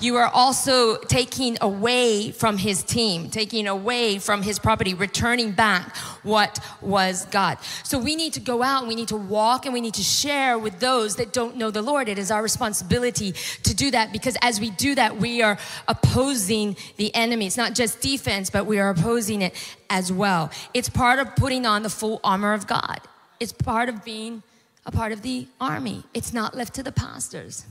You 0.00 0.16
are 0.16 0.28
also 0.28 0.96
taking 0.96 1.56
away 1.60 2.30
from 2.30 2.58
his 2.58 2.82
team, 2.82 3.30
taking 3.30 3.66
away 3.66 4.18
from 4.18 4.42
his 4.42 4.58
property, 4.58 4.94
returning 4.94 5.52
back 5.52 5.96
what 6.22 6.58
was 6.80 7.24
God. 7.26 7.58
So 7.84 7.98
we 7.98 8.16
need 8.16 8.32
to 8.34 8.40
go 8.40 8.62
out 8.62 8.80
and 8.80 8.88
we 8.88 8.94
need 8.94 9.08
to 9.08 9.16
walk 9.16 9.64
and 9.64 9.72
we 9.72 9.80
need 9.80 9.94
to 9.94 10.02
share 10.02 10.58
with 10.58 10.80
those 10.80 11.16
that 11.16 11.32
don't 11.32 11.56
know 11.56 11.70
the 11.70 11.82
Lord. 11.82 12.08
It 12.08 12.18
is 12.18 12.30
our 12.30 12.42
responsibility 12.42 13.32
to 13.62 13.74
do 13.74 13.90
that 13.90 14.12
because 14.12 14.36
as 14.42 14.60
we 14.60 14.70
do 14.70 14.94
that, 14.94 15.16
we 15.16 15.42
are 15.42 15.58
opposing 15.88 16.76
the 16.96 17.14
enemy. 17.14 17.46
It's 17.46 17.56
not 17.56 17.74
just 17.74 18.00
defense, 18.00 18.50
but 18.50 18.66
we 18.66 18.78
are 18.78 18.90
opposing 18.90 19.42
it 19.42 19.54
as 19.90 20.12
well. 20.12 20.50
It's 20.74 20.88
part 20.88 21.18
of 21.18 21.34
putting 21.36 21.66
on 21.66 21.82
the 21.82 21.90
full 21.90 22.20
armor 22.24 22.52
of 22.52 22.66
God. 22.66 23.00
It's 23.40 23.52
part 23.52 23.88
of 23.88 24.04
being 24.04 24.42
a 24.84 24.92
part 24.92 25.12
of 25.12 25.22
the 25.22 25.46
army. 25.60 26.04
It's 26.14 26.32
not 26.32 26.56
left 26.56 26.74
to 26.74 26.82
the 26.82 26.92
pastors 26.92 27.66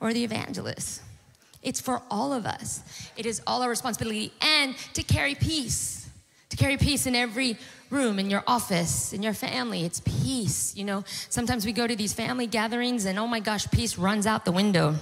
or 0.00 0.12
the 0.12 0.24
evangelists. 0.24 1.00
It's 1.68 1.82
for 1.82 2.00
all 2.10 2.32
of 2.32 2.46
us. 2.46 2.82
It 3.18 3.26
is 3.26 3.42
all 3.46 3.62
our 3.62 3.68
responsibility 3.68 4.32
and 4.40 4.74
to 4.94 5.02
carry 5.02 5.34
peace, 5.34 6.08
to 6.48 6.56
carry 6.56 6.78
peace 6.78 7.04
in 7.04 7.14
every 7.14 7.58
room, 7.90 8.18
in 8.18 8.30
your 8.30 8.42
office, 8.46 9.12
in 9.12 9.22
your 9.22 9.34
family. 9.34 9.84
It's 9.84 10.00
peace. 10.00 10.74
You 10.74 10.84
know, 10.84 11.04
sometimes 11.28 11.66
we 11.66 11.72
go 11.72 11.86
to 11.86 11.94
these 11.94 12.14
family 12.14 12.46
gatherings 12.46 13.04
and 13.04 13.18
oh 13.18 13.26
my 13.26 13.40
gosh, 13.40 13.70
peace 13.70 13.98
runs 13.98 14.26
out 14.26 14.46
the 14.46 14.52
window. 14.52 14.94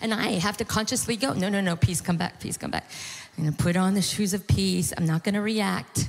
And 0.00 0.14
I 0.14 0.38
have 0.38 0.56
to 0.56 0.64
consciously 0.64 1.16
go, 1.16 1.34
no, 1.34 1.50
no, 1.50 1.60
no, 1.60 1.76
peace, 1.76 2.00
come 2.00 2.16
back, 2.16 2.40
peace, 2.40 2.56
come 2.56 2.70
back. 2.70 2.88
I'm 3.36 3.44
gonna 3.44 3.56
put 3.56 3.76
on 3.76 3.92
the 3.92 4.00
shoes 4.00 4.32
of 4.32 4.46
peace. 4.46 4.94
I'm 4.96 5.04
not 5.04 5.22
gonna 5.22 5.42
react. 5.42 6.08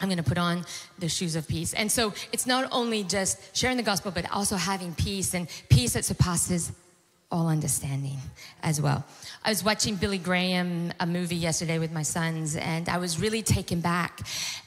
I'm 0.00 0.08
going 0.08 0.18
to 0.18 0.22
put 0.22 0.36
on 0.36 0.66
the 0.98 1.08
shoes 1.08 1.36
of 1.36 1.48
peace. 1.48 1.72
And 1.72 1.90
so 1.90 2.12
it's 2.30 2.46
not 2.46 2.68
only 2.70 3.02
just 3.02 3.56
sharing 3.56 3.78
the 3.78 3.82
gospel, 3.82 4.10
but 4.10 4.30
also 4.30 4.56
having 4.56 4.94
peace 4.94 5.32
and 5.32 5.48
peace 5.70 5.94
that 5.94 6.04
surpasses 6.04 6.70
all 7.30 7.48
understanding 7.48 8.18
as 8.62 8.80
well. 8.80 9.04
I 9.44 9.48
was 9.48 9.64
watching 9.64 9.96
Billy 9.96 10.18
Graham, 10.18 10.92
a 11.00 11.06
movie 11.06 11.34
yesterday 11.36 11.78
with 11.78 11.90
my 11.90 12.02
sons, 12.02 12.54
and 12.54 12.88
I 12.88 12.98
was 12.98 13.20
really 13.20 13.42
taken 13.42 13.80
back 13.80 14.20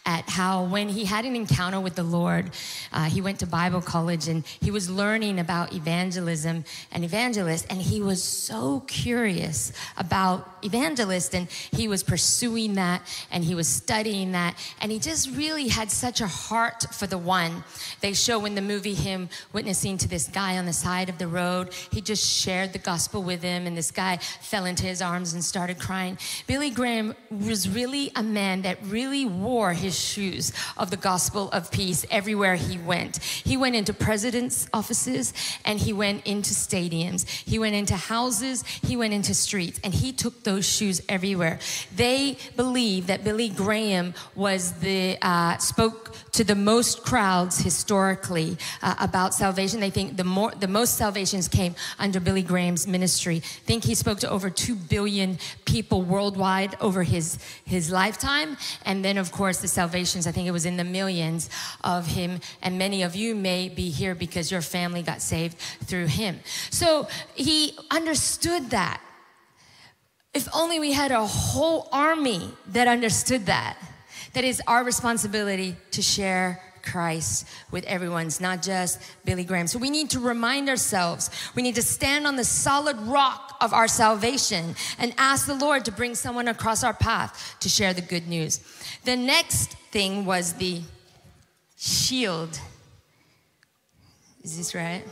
at 0.05 0.29
how 0.29 0.63
when 0.63 0.89
he 0.89 1.05
had 1.05 1.23
an 1.23 1.35
encounter 1.35 1.79
with 1.79 1.95
the 1.95 2.03
Lord, 2.03 2.51
uh, 2.91 3.05
he 3.05 3.21
went 3.21 3.39
to 3.39 3.45
Bible 3.45 3.81
college 3.81 4.27
and 4.27 4.45
he 4.59 4.71
was 4.71 4.89
learning 4.89 5.39
about 5.39 5.73
evangelism 5.73 6.65
and 6.91 7.05
evangelists, 7.05 7.65
and 7.69 7.81
he 7.81 8.01
was 8.01 8.21
so 8.21 8.81
curious 8.87 9.71
about 9.97 10.49
evangelists, 10.61 11.33
and 11.33 11.49
he 11.71 11.87
was 11.87 12.03
pursuing 12.03 12.73
that, 12.73 13.01
and 13.31 13.45
he 13.45 13.55
was 13.55 13.67
studying 13.67 14.33
that, 14.33 14.55
and 14.81 14.91
he 14.91 14.99
just 14.99 15.29
really 15.31 15.69
had 15.69 15.91
such 15.91 16.19
a 16.19 16.27
heart 16.27 16.85
for 16.93 17.07
the 17.07 17.17
one. 17.17 17.63
They 18.01 18.13
show 18.13 18.43
in 18.45 18.55
the 18.55 18.61
movie 18.61 18.95
him 18.95 19.29
witnessing 19.53 19.97
to 19.99 20.09
this 20.09 20.27
guy 20.27 20.57
on 20.57 20.65
the 20.65 20.73
side 20.73 21.07
of 21.07 21.17
the 21.17 21.27
road. 21.27 21.73
He 21.91 22.01
just 22.01 22.25
shared 22.49 22.73
the 22.73 22.79
gospel 22.79 23.21
with 23.21 23.43
him, 23.43 23.67
and 23.67 23.77
this 23.77 23.91
guy 23.91 24.17
fell 24.17 24.65
into 24.65 24.83
his 24.83 25.03
arms 25.03 25.33
and 25.33 25.43
started 25.43 25.77
crying. 25.77 26.17
Billy 26.47 26.71
Graham 26.71 27.13
was 27.29 27.69
really 27.69 28.11
a 28.15 28.23
man 28.23 28.63
that 28.63 28.79
really 28.85 29.23
wore 29.23 29.73
his 29.73 29.95
shoes 29.95 30.51
of 30.75 30.89
the 30.89 30.97
gospel 30.97 31.51
of 31.51 31.69
peace 31.69 32.07
everywhere 32.09 32.55
he 32.55 32.79
went. 32.79 33.17
He 33.17 33.55
went 33.55 33.75
into 33.75 33.93
presidents' 33.93 34.67
offices 34.73 35.31
and 35.63 35.77
he 35.77 35.93
went 35.93 36.25
into 36.25 36.55
stadiums, 36.55 37.21
he 37.27 37.59
went 37.59 37.75
into 37.75 37.95
houses, 37.95 38.63
he 38.81 38.97
went 38.97 39.13
into 39.13 39.35
streets, 39.35 39.79
and 39.83 39.93
he 39.93 40.11
took 40.11 40.41
those 40.43 40.65
shoes 40.65 41.03
everywhere. 41.07 41.59
They 41.95 42.35
believe 42.55 43.05
that 43.07 43.23
Billy 43.23 43.49
Graham 43.49 44.15
was 44.33 44.71
the 44.79 45.19
uh, 45.21 45.57
spoke 45.59 46.15
to 46.31 46.43
the 46.43 46.55
most 46.55 47.03
crowds 47.03 47.59
historically 47.59 48.57
uh, 48.81 48.95
about 48.99 49.35
salvation. 49.35 49.79
They 49.79 49.91
think 49.91 50.17
the 50.17 50.23
more 50.23 50.51
the 50.59 50.67
most 50.67 50.97
salvations 50.97 51.47
came 51.47 51.75
under 51.99 52.19
Billy 52.39 52.47
Graham's 52.47 52.87
ministry. 52.87 53.37
I 53.37 53.39
think 53.65 53.83
he 53.83 53.93
spoke 53.93 54.19
to 54.19 54.29
over 54.29 54.49
2 54.49 54.73
billion 54.73 55.39
people 55.65 56.03
worldwide 56.03 56.77
over 56.79 57.03
his, 57.03 57.37
his 57.65 57.91
lifetime. 57.91 58.55
And 58.85 59.03
then, 59.03 59.17
of 59.17 59.33
course, 59.33 59.57
the 59.57 59.67
salvations, 59.67 60.25
I 60.25 60.31
think 60.31 60.47
it 60.47 60.51
was 60.51 60.65
in 60.65 60.77
the 60.77 60.85
millions 60.85 61.49
of 61.83 62.07
him. 62.07 62.39
And 62.61 62.77
many 62.77 63.03
of 63.03 63.13
you 63.13 63.35
may 63.35 63.67
be 63.67 63.89
here 63.89 64.15
because 64.15 64.51
your 64.51 64.61
family 64.61 65.01
got 65.01 65.21
saved 65.21 65.57
through 65.83 66.05
him. 66.05 66.39
So 66.69 67.09
he 67.35 67.77
understood 67.91 68.69
that. 68.69 69.01
If 70.33 70.47
only 70.55 70.79
we 70.79 70.93
had 70.93 71.11
a 71.11 71.25
whole 71.25 71.89
army 71.91 72.53
that 72.67 72.87
understood 72.87 73.47
that. 73.47 73.77
That 74.33 74.45
is 74.45 74.61
our 74.65 74.85
responsibility 74.85 75.75
to 75.91 76.01
share 76.01 76.61
Christ 76.91 77.47
with 77.71 77.83
everyone's, 77.85 78.41
not 78.41 78.61
just 78.61 79.01
Billy 79.25 79.43
Graham. 79.43 79.67
So 79.67 79.79
we 79.79 79.89
need 79.89 80.09
to 80.11 80.19
remind 80.19 80.69
ourselves, 80.69 81.29
we 81.55 81.61
need 81.61 81.75
to 81.75 81.81
stand 81.81 82.25
on 82.25 82.35
the 82.35 82.43
solid 82.43 82.97
rock 83.01 83.55
of 83.61 83.73
our 83.73 83.87
salvation 83.87 84.75
and 84.97 85.13
ask 85.17 85.45
the 85.45 85.55
Lord 85.55 85.85
to 85.85 85.91
bring 85.91 86.15
someone 86.15 86.47
across 86.47 86.83
our 86.83 86.93
path 86.93 87.55
to 87.59 87.69
share 87.69 87.93
the 87.93 88.01
good 88.01 88.27
news. 88.27 88.59
The 89.05 89.15
next 89.15 89.73
thing 89.91 90.25
was 90.25 90.53
the 90.53 90.81
shield. 91.77 92.59
Is 94.43 94.57
this 94.57 94.73
right? 94.73 95.03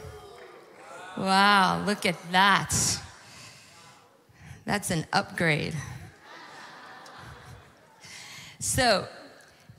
Wow, 1.17 1.83
look 1.85 2.05
at 2.05 2.15
that. 2.31 2.73
That's 4.65 4.91
an 4.91 5.05
upgrade. 5.13 5.75
So, 8.59 9.07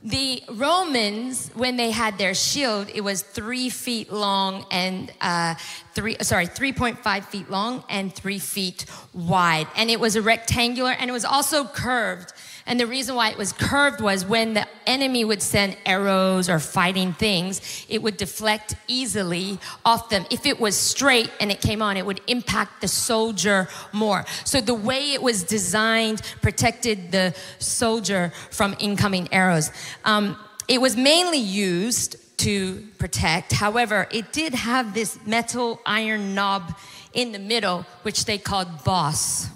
the 0.02 0.42
Romans, 0.48 1.50
when 1.54 1.76
they 1.76 1.90
had 1.90 2.18
their 2.18 2.34
shield, 2.34 2.88
it 2.94 3.00
was 3.00 3.22
three 3.22 3.68
feet 3.68 4.12
long 4.12 4.64
and 4.70 5.12
uh, 5.20 5.56
three, 5.92 6.16
sorry, 6.20 6.46
3.5 6.46 7.24
feet 7.24 7.50
long 7.50 7.82
and 7.88 8.14
three 8.14 8.38
feet 8.38 8.86
wide. 9.12 9.66
And 9.76 9.90
it 9.90 9.98
was 9.98 10.14
a 10.14 10.22
rectangular 10.22 10.92
and 10.92 11.10
it 11.10 11.12
was 11.12 11.24
also 11.24 11.64
curved. 11.64 12.32
And 12.68 12.78
the 12.78 12.86
reason 12.86 13.16
why 13.16 13.30
it 13.30 13.38
was 13.38 13.52
curved 13.52 14.02
was 14.02 14.26
when 14.26 14.52
the 14.52 14.66
enemy 14.86 15.24
would 15.24 15.40
send 15.40 15.76
arrows 15.86 16.50
or 16.50 16.58
fighting 16.58 17.14
things, 17.14 17.86
it 17.88 18.02
would 18.02 18.18
deflect 18.18 18.76
easily 18.86 19.58
off 19.86 20.10
them. 20.10 20.26
If 20.30 20.44
it 20.44 20.60
was 20.60 20.76
straight 20.76 21.32
and 21.40 21.50
it 21.50 21.62
came 21.62 21.80
on, 21.80 21.96
it 21.96 22.04
would 22.04 22.20
impact 22.26 22.82
the 22.82 22.88
soldier 22.88 23.68
more. 23.94 24.26
So 24.44 24.60
the 24.60 24.74
way 24.74 25.14
it 25.14 25.22
was 25.22 25.44
designed 25.44 26.20
protected 26.42 27.10
the 27.10 27.34
soldier 27.58 28.32
from 28.50 28.76
incoming 28.78 29.28
arrows. 29.32 29.70
Um, 30.04 30.36
it 30.68 30.82
was 30.82 30.94
mainly 30.94 31.38
used 31.38 32.16
to 32.38 32.86
protect. 32.98 33.52
However, 33.52 34.06
it 34.10 34.30
did 34.32 34.54
have 34.54 34.92
this 34.92 35.18
metal 35.26 35.80
iron 35.86 36.34
knob 36.34 36.76
in 37.14 37.32
the 37.32 37.38
middle, 37.38 37.86
which 38.02 38.26
they 38.26 38.36
called 38.36 38.84
boss. 38.84 39.48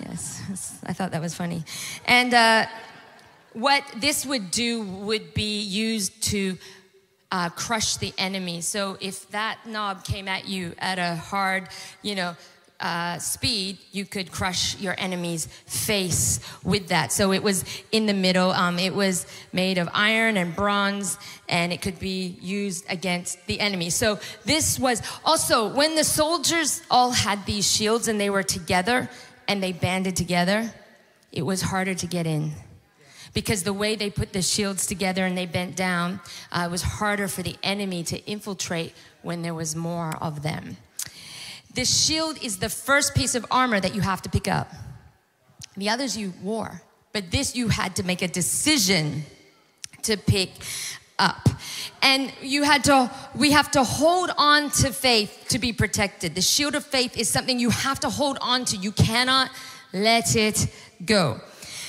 Yes, 0.00 0.40
I 0.88 0.94
thought 0.94 1.10
that 1.10 1.20
was 1.20 1.34
funny. 1.34 1.64
And 2.06 2.32
uh, 2.32 2.66
what 3.52 3.84
this 3.96 4.24
would 4.24 4.50
do 4.50 4.82
would 4.82 5.34
be 5.34 5.60
used 5.60 6.22
to 6.24 6.56
uh, 7.30 7.50
crush 7.50 7.98
the 7.98 8.14
enemy. 8.16 8.62
So 8.62 8.96
if 8.98 9.28
that 9.30 9.58
knob 9.66 10.02
came 10.02 10.28
at 10.28 10.48
you 10.48 10.74
at 10.78 10.98
a 10.98 11.14
hard, 11.14 11.68
you 12.00 12.14
know, 12.14 12.36
uh, 12.80 13.18
speed, 13.18 13.76
you 13.90 14.04
could 14.04 14.30
crush 14.30 14.78
your 14.78 14.94
enemy's 14.98 15.46
face 15.66 16.38
with 16.62 16.88
that. 16.88 17.12
So 17.12 17.32
it 17.32 17.42
was 17.42 17.64
in 17.90 18.06
the 18.06 18.14
middle. 18.14 18.52
Um, 18.52 18.78
it 18.78 18.94
was 18.94 19.26
made 19.52 19.78
of 19.78 19.88
iron 19.92 20.36
and 20.36 20.54
bronze, 20.54 21.18
and 21.48 21.72
it 21.72 21.82
could 21.82 21.98
be 21.98 22.38
used 22.40 22.84
against 22.88 23.44
the 23.46 23.58
enemy. 23.58 23.90
So 23.90 24.20
this 24.44 24.78
was 24.78 25.02
also 25.24 25.74
when 25.74 25.96
the 25.96 26.04
soldiers 26.04 26.80
all 26.88 27.10
had 27.10 27.44
these 27.46 27.70
shields 27.70 28.06
and 28.06 28.20
they 28.20 28.30
were 28.30 28.44
together 28.44 29.10
and 29.48 29.62
they 29.62 29.72
banded 29.72 30.14
together, 30.14 30.72
it 31.32 31.42
was 31.42 31.62
harder 31.62 31.94
to 31.94 32.06
get 32.06 32.26
in 32.26 32.52
because 33.34 33.62
the 33.62 33.72
way 33.72 33.94
they 33.94 34.10
put 34.10 34.32
the 34.32 34.42
shields 34.42 34.86
together 34.86 35.24
and 35.24 35.36
they 35.36 35.46
bent 35.46 35.76
down, 35.76 36.20
uh, 36.52 36.64
it 36.66 36.70
was 36.70 36.82
harder 36.82 37.28
for 37.28 37.42
the 37.42 37.56
enemy 37.62 38.02
to 38.04 38.24
infiltrate 38.26 38.94
when 39.22 39.42
there 39.42 39.54
was 39.54 39.76
more 39.76 40.16
of 40.20 40.42
them. 40.42 40.76
The 41.74 41.84
shield 41.84 42.42
is 42.42 42.58
the 42.58 42.68
first 42.68 43.14
piece 43.14 43.34
of 43.34 43.44
armor 43.50 43.80
that 43.80 43.94
you 43.94 44.00
have 44.00 44.22
to 44.22 44.28
pick 44.28 44.48
up. 44.48 44.72
The 45.76 45.90
others 45.90 46.16
you 46.16 46.32
wore, 46.42 46.82
but 47.12 47.30
this 47.30 47.54
you 47.54 47.68
had 47.68 47.94
to 47.96 48.02
make 48.02 48.22
a 48.22 48.28
decision 48.28 49.24
to 50.02 50.16
pick 50.16 50.50
up. 51.18 51.48
And 52.02 52.32
you 52.40 52.62
had 52.62 52.84
to, 52.84 53.10
we 53.34 53.50
have 53.52 53.70
to 53.72 53.82
hold 53.82 54.30
on 54.38 54.70
to 54.70 54.92
faith 54.92 55.46
to 55.48 55.58
be 55.58 55.72
protected. 55.72 56.34
The 56.34 56.40
shield 56.40 56.74
of 56.74 56.84
faith 56.84 57.16
is 57.16 57.28
something 57.28 57.58
you 57.58 57.70
have 57.70 58.00
to 58.00 58.10
hold 58.10 58.38
on 58.40 58.64
to. 58.66 58.76
You 58.76 58.92
cannot 58.92 59.50
let 59.92 60.36
it 60.36 60.68
go. 61.04 61.40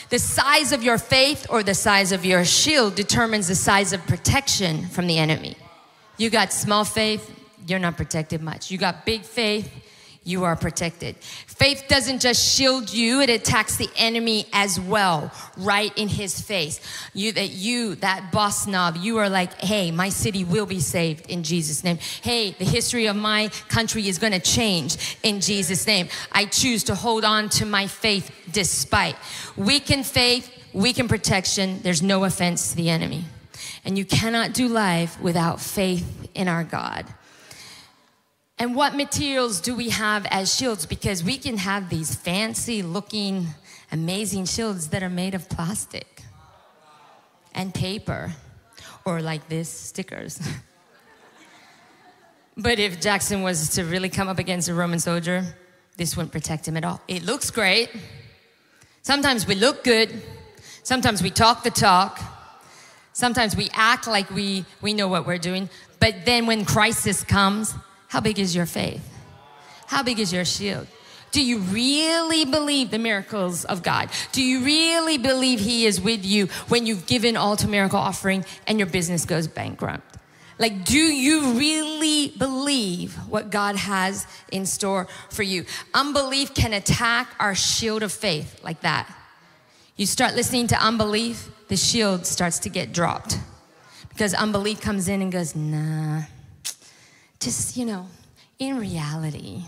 The 0.09 0.19
size 0.19 0.71
of 0.71 0.81
your 0.83 0.97
faith 0.97 1.45
or 1.49 1.61
the 1.61 1.75
size 1.75 2.11
of 2.11 2.25
your 2.25 2.43
shield 2.43 2.95
determines 2.95 3.47
the 3.47 3.55
size 3.55 3.93
of 3.93 4.05
protection 4.07 4.87
from 4.87 5.05
the 5.05 5.19
enemy. 5.19 5.55
You 6.17 6.29
got 6.31 6.51
small 6.51 6.83
faith, 6.83 7.31
you're 7.67 7.79
not 7.79 7.95
protected 7.95 8.41
much. 8.41 8.71
You 8.71 8.79
got 8.79 9.05
big 9.05 9.21
faith, 9.21 9.71
you 10.23 10.43
are 10.43 10.55
protected. 10.55 11.15
Faith 11.17 11.85
doesn't 11.87 12.19
just 12.19 12.55
shield 12.55 12.91
you, 12.91 13.21
it 13.21 13.29
attacks 13.29 13.77
the 13.77 13.89
enemy 13.97 14.45
as 14.53 14.79
well, 14.79 15.31
right 15.57 15.97
in 15.97 16.07
his 16.07 16.39
face. 16.39 16.79
You 17.13 17.31
that 17.33 17.49
you, 17.49 17.95
that 17.95 18.31
boss 18.31 18.67
knob, 18.67 18.97
you 18.97 19.17
are 19.17 19.29
like, 19.29 19.53
hey, 19.59 19.91
my 19.91 20.09
city 20.09 20.43
will 20.43 20.65
be 20.65 20.79
saved 20.79 21.29
in 21.29 21.43
Jesus' 21.43 21.83
name. 21.83 21.97
Hey, 22.21 22.51
the 22.51 22.65
history 22.65 23.07
of 23.07 23.15
my 23.15 23.49
country 23.69 24.07
is 24.07 24.19
gonna 24.19 24.39
change 24.39 25.17
in 25.23 25.41
Jesus' 25.41 25.87
name. 25.87 26.09
I 26.31 26.45
choose 26.45 26.83
to 26.85 26.95
hold 26.95 27.23
on 27.23 27.49
to 27.49 27.65
my 27.65 27.87
faith 27.87 28.31
despite. 28.51 29.15
Weakened 29.55 30.05
faith, 30.05 30.51
weakened 30.73 31.09
protection, 31.09 31.79
there's 31.81 32.01
no 32.01 32.23
offense 32.25 32.71
to 32.71 32.75
the 32.75 32.89
enemy. 32.89 33.25
And 33.85 33.97
you 33.97 34.05
cannot 34.05 34.53
do 34.53 34.67
life 34.67 35.19
without 35.21 35.61
faith 35.61 36.29
in 36.35 36.47
our 36.47 36.63
God. 36.63 37.05
And 38.59 38.75
what 38.75 38.93
materials 38.93 39.61
do 39.61 39.73
we 39.73 39.89
have 39.89 40.27
as 40.29 40.53
shields? 40.53 40.85
Because 40.85 41.23
we 41.23 41.37
can 41.37 41.57
have 41.57 41.89
these 41.89 42.13
fancy 42.13 42.83
looking, 42.83 43.47
amazing 43.89 44.45
shields 44.45 44.89
that 44.89 45.01
are 45.01 45.09
made 45.09 45.33
of 45.33 45.47
plastic 45.47 46.23
and 47.55 47.73
paper, 47.73 48.33
or 49.05 49.21
like 49.21 49.47
this, 49.47 49.69
stickers. 49.69 50.41
but 52.57 52.79
if 52.79 52.99
Jackson 52.99 53.43
was 53.43 53.69
to 53.75 53.85
really 53.85 54.09
come 54.09 54.27
up 54.27 54.39
against 54.39 54.67
a 54.67 54.73
Roman 54.73 54.99
soldier, 54.99 55.55
this 55.95 56.17
wouldn't 56.17 56.33
protect 56.33 56.67
him 56.67 56.75
at 56.75 56.83
all. 56.83 57.01
It 57.07 57.23
looks 57.23 57.51
great. 57.51 57.89
Sometimes 59.03 59.47
we 59.47 59.55
look 59.55 59.85
good. 59.85 60.21
Sometimes 60.83 61.23
we 61.23 61.29
talk 61.29 61.63
the 61.63 61.71
talk. 61.71 62.19
Sometimes 63.13 63.55
we 63.55 63.69
act 63.73 64.05
like 64.05 64.29
we, 64.31 64.65
we 64.81 64.93
know 64.93 65.07
what 65.07 65.25
we're 65.25 65.37
doing. 65.37 65.69
But 65.99 66.25
then 66.25 66.45
when 66.45 66.65
crisis 66.65 67.23
comes, 67.23 67.73
how 68.09 68.19
big 68.19 68.39
is 68.39 68.55
your 68.55 68.65
faith? 68.65 69.07
How 69.85 70.01
big 70.01 70.19
is 70.19 70.33
your 70.33 70.43
shield? 70.43 70.87
Do 71.31 71.43
you 71.43 71.59
really 71.59 72.43
believe 72.43 72.89
the 72.89 72.97
miracles 72.97 73.65
of 73.65 73.83
God? 73.83 74.09
Do 74.31 74.41
you 74.41 74.65
really 74.65 75.19
believe 75.19 75.59
He 75.59 75.85
is 75.85 76.01
with 76.01 76.25
you 76.25 76.47
when 76.69 76.87
you've 76.87 77.05
given 77.05 77.37
all 77.37 77.55
to 77.57 77.67
miracle 77.67 77.99
offering 77.99 78.45
and 78.65 78.79
your 78.79 78.87
business 78.87 79.25
goes 79.25 79.47
bankrupt? 79.47 80.17
Like, 80.57 80.85
do 80.85 80.97
you 80.97 81.53
really 81.53 82.29
believe 82.29 83.13
what 83.29 83.51
God 83.51 83.75
has 83.75 84.25
in 84.51 84.65
store 84.65 85.07
for 85.29 85.43
you? 85.43 85.65
Unbelief 85.93 86.55
can 86.55 86.73
attack 86.73 87.29
our 87.39 87.53
shield 87.53 88.01
of 88.01 88.11
faith 88.11 88.59
like 88.63 88.81
that. 88.81 89.07
You 89.97 90.07
start 90.07 90.33
listening 90.33 90.65
to 90.67 90.83
unbelief, 90.83 91.47
the 91.67 91.77
shield 91.77 92.25
starts 92.25 92.57
to 92.59 92.69
get 92.69 92.91
dropped 92.91 93.37
because 94.09 94.33
unbelief 94.33 94.81
comes 94.81 95.07
in 95.07 95.21
and 95.21 95.31
goes, 95.31 95.55
nah 95.55 96.23
just, 97.39 97.77
you 97.77 97.85
know, 97.85 98.07
in 98.57 98.77
reality, 98.77 99.63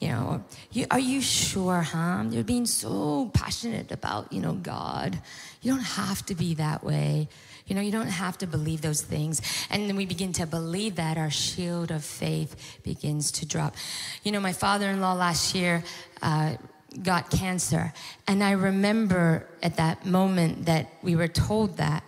you 0.00 0.08
know, 0.08 0.44
you, 0.70 0.86
are 0.90 0.98
you 0.98 1.20
sure, 1.20 1.80
huh? 1.80 2.24
You're 2.28 2.44
being 2.44 2.66
so 2.66 3.30
passionate 3.32 3.90
about, 3.90 4.32
you 4.32 4.40
know, 4.40 4.52
God. 4.52 5.18
You 5.62 5.72
don't 5.72 5.82
have 5.82 6.24
to 6.26 6.34
be 6.34 6.54
that 6.54 6.84
way. 6.84 7.28
You 7.66 7.74
know, 7.74 7.80
you 7.80 7.90
don't 7.90 8.08
have 8.08 8.36
to 8.38 8.46
believe 8.46 8.82
those 8.82 9.00
things. 9.00 9.40
And 9.70 9.88
then 9.88 9.96
we 9.96 10.04
begin 10.04 10.32
to 10.34 10.46
believe 10.46 10.96
that 10.96 11.16
our 11.16 11.30
shield 11.30 11.90
of 11.90 12.04
faith 12.04 12.80
begins 12.82 13.32
to 13.32 13.46
drop. 13.46 13.74
You 14.22 14.32
know, 14.32 14.40
my 14.40 14.52
father 14.52 14.90
in 14.90 15.00
law 15.00 15.14
last 15.14 15.54
year 15.54 15.82
uh, 16.20 16.56
got 17.02 17.30
cancer. 17.30 17.92
And 18.28 18.44
I 18.44 18.52
remember 18.52 19.48
at 19.62 19.76
that 19.76 20.04
moment 20.04 20.66
that 20.66 20.92
we 21.02 21.16
were 21.16 21.28
told 21.28 21.78
that, 21.78 22.04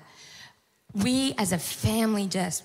we 0.93 1.35
as 1.39 1.53
a 1.53 1.59
family 1.59 2.27
just 2.27 2.63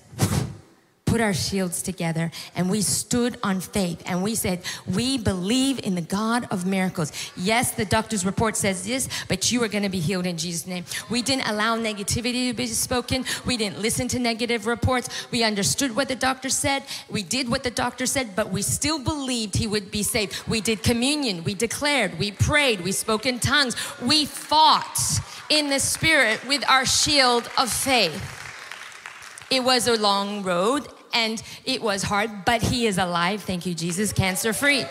put 1.11 1.19
our 1.19 1.33
shields 1.33 1.81
together 1.81 2.31
and 2.55 2.69
we 2.69 2.81
stood 2.81 3.37
on 3.43 3.59
faith 3.59 4.01
and 4.05 4.23
we 4.23 4.33
said, 4.33 4.61
We 4.87 5.17
believe 5.17 5.77
in 5.83 5.95
the 5.95 6.01
God 6.01 6.47
of 6.49 6.65
miracles. 6.65 7.11
Yes, 7.35 7.71
the 7.71 7.83
doctor's 7.83 8.25
report 8.25 8.55
says 8.55 8.85
this, 8.85 9.09
but 9.27 9.51
you 9.51 9.61
are 9.61 9.67
going 9.67 9.83
to 9.83 9.89
be 9.89 9.99
healed 9.99 10.25
in 10.25 10.37
Jesus' 10.37 10.65
name. 10.65 10.85
We 11.09 11.21
didn't 11.21 11.49
allow 11.49 11.77
negativity 11.77 12.47
to 12.47 12.53
be 12.53 12.65
spoken. 12.67 13.25
We 13.45 13.57
didn't 13.57 13.79
listen 13.79 14.07
to 14.07 14.19
negative 14.19 14.67
reports. 14.67 15.09
We 15.31 15.43
understood 15.43 15.97
what 15.97 16.07
the 16.07 16.15
doctor 16.15 16.47
said. 16.47 16.83
We 17.09 17.23
did 17.23 17.49
what 17.49 17.63
the 17.63 17.71
doctor 17.71 18.05
said, 18.05 18.33
but 18.33 18.49
we 18.49 18.61
still 18.61 18.97
believed 18.97 19.57
he 19.57 19.67
would 19.67 19.91
be 19.91 20.03
saved. 20.03 20.41
We 20.47 20.61
did 20.61 20.81
communion. 20.81 21.43
We 21.43 21.55
declared. 21.55 22.19
We 22.19 22.31
prayed. 22.31 22.85
We 22.85 22.93
spoke 22.93 23.25
in 23.25 23.39
tongues. 23.39 23.75
We 24.01 24.23
fought 24.23 24.97
in 25.49 25.69
the 25.69 25.81
spirit 25.81 26.47
with 26.47 26.63
our 26.69 26.85
shield 26.85 27.49
of 27.57 27.69
faith. 27.69 28.37
It 29.51 29.65
was 29.65 29.89
a 29.89 29.97
long 29.97 30.43
road 30.43 30.87
and 31.13 31.41
it 31.65 31.81
was 31.81 32.03
hard, 32.03 32.45
but 32.45 32.61
he 32.61 32.87
is 32.87 32.97
alive. 32.97 33.43
Thank 33.43 33.65
you, 33.65 33.73
Jesus, 33.73 34.13
cancer 34.13 34.53
free. 34.53 34.85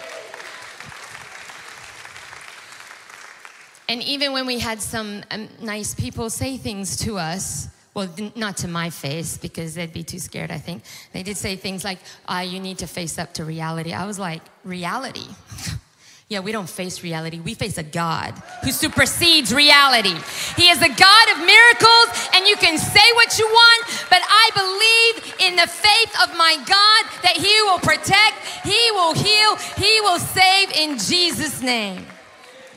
And 3.88 4.02
even 4.04 4.33
when 4.33 4.46
we 4.46 4.61
had 4.61 4.80
some 4.80 5.24
um, 5.33 5.48
nice 5.61 5.94
people 5.94 6.30
say 6.30 6.56
things 6.56 6.96
to 6.98 7.18
us, 7.18 7.68
well, 7.92 8.09
not 8.37 8.56
to 8.59 8.68
my 8.68 8.88
face 8.88 9.37
because 9.37 9.74
they'd 9.74 9.92
be 9.92 10.04
too 10.04 10.20
scared, 10.20 10.52
I 10.52 10.59
think. 10.59 10.85
They 11.12 11.24
did 11.24 11.37
say 11.37 11.56
things 11.56 11.83
like, 11.83 11.98
uh, 12.28 12.44
you 12.46 12.61
need 12.61 12.78
to 12.78 12.87
face 12.87 13.18
up 13.18 13.35
to 13.35 13.44
reality. 13.44 13.92
I 13.92 14.06
was 14.06 14.18
like, 14.18 14.42
reality? 14.64 15.26
Yeah, 16.30 16.38
we 16.38 16.52
don't 16.52 16.70
face 16.70 17.02
reality. 17.02 17.40
We 17.40 17.54
face 17.54 17.76
a 17.76 17.82
God 17.82 18.40
who 18.62 18.70
supersedes 18.70 19.52
reality. 19.52 20.14
He 20.54 20.68
is 20.68 20.80
a 20.80 20.88
God 20.88 21.26
of 21.32 21.38
miracles, 21.44 22.28
and 22.36 22.46
you 22.46 22.54
can 22.54 22.78
say 22.78 23.02
what 23.14 23.36
you 23.36 23.46
want, 23.46 24.06
but 24.08 24.22
I 24.22 24.50
believe 24.54 25.34
in 25.40 25.56
the 25.56 25.66
faith 25.66 26.14
of 26.22 26.36
my 26.36 26.54
God 26.54 27.22
that 27.24 27.34
He 27.36 27.60
will 27.62 27.80
protect, 27.80 28.46
He 28.62 28.92
will 28.92 29.12
heal, 29.12 29.56
He 29.76 30.00
will 30.02 30.20
save 30.20 30.70
in 30.70 30.98
Jesus' 30.98 31.62
name. 31.62 32.06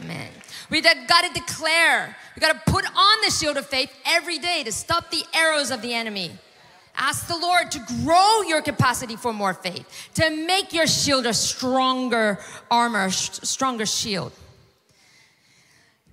Amen. 0.01 0.31
We 0.71 0.81
got 0.81 1.23
to 1.23 1.31
declare, 1.39 2.17
we 2.35 2.39
got 2.39 2.53
to 2.53 2.71
put 2.71 2.85
on 2.85 3.17
the 3.23 3.29
shield 3.29 3.57
of 3.57 3.67
faith 3.67 3.93
every 4.03 4.39
day 4.39 4.63
to 4.63 4.71
stop 4.71 5.11
the 5.11 5.23
arrows 5.31 5.69
of 5.69 5.83
the 5.83 5.93
enemy. 5.93 6.31
Ask 6.95 7.27
the 7.27 7.37
Lord 7.37 7.71
to 7.71 7.79
grow 8.03 8.41
your 8.43 8.61
capacity 8.61 9.15
for 9.15 9.33
more 9.33 9.53
faith, 9.53 10.11
to 10.15 10.29
make 10.29 10.73
your 10.73 10.85
shield 10.87 11.25
a 11.25 11.33
stronger 11.33 12.39
armor, 12.69 13.09
stronger 13.09 13.85
shield. 13.85 14.31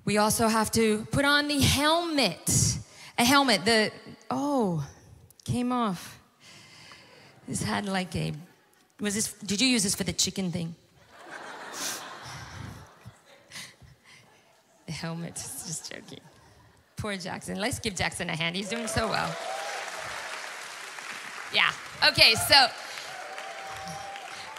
We 0.05 0.17
also 0.17 0.49
have 0.49 0.71
to 0.73 1.07
put 1.13 1.25
on 1.25 1.49
the 1.49 1.61
helmet. 1.61 2.79
A 3.19 3.25
helmet, 3.25 3.65
the, 3.65 3.93
oh, 4.31 4.87
came 5.45 5.71
off. 5.73 6.19
This 7.47 7.63
had 7.63 7.87
like 7.87 8.17
a, 8.17 8.33
was 9.01 9.15
this, 9.15 9.33
did 9.35 9.61
you 9.61 9.69
use 9.69 9.83
this 9.83 9.95
for 9.95 10.05
the 10.05 10.13
chicken 10.13 10.51
thing? 10.51 10.75
the 14.87 14.93
helmet, 14.93 15.35
just 15.35 15.93
joking. 15.93 16.21
Poor 16.97 17.17
Jackson. 17.17 17.59
Let's 17.59 17.79
give 17.79 17.95
Jackson 17.95 18.31
a 18.31 18.37
hand. 18.37 18.57
He's 18.57 18.69
doing 18.69 18.87
so 18.87 19.09
well. 19.09 19.37
Yeah. 21.53 21.73
Okay, 22.09 22.35
so 22.49 22.67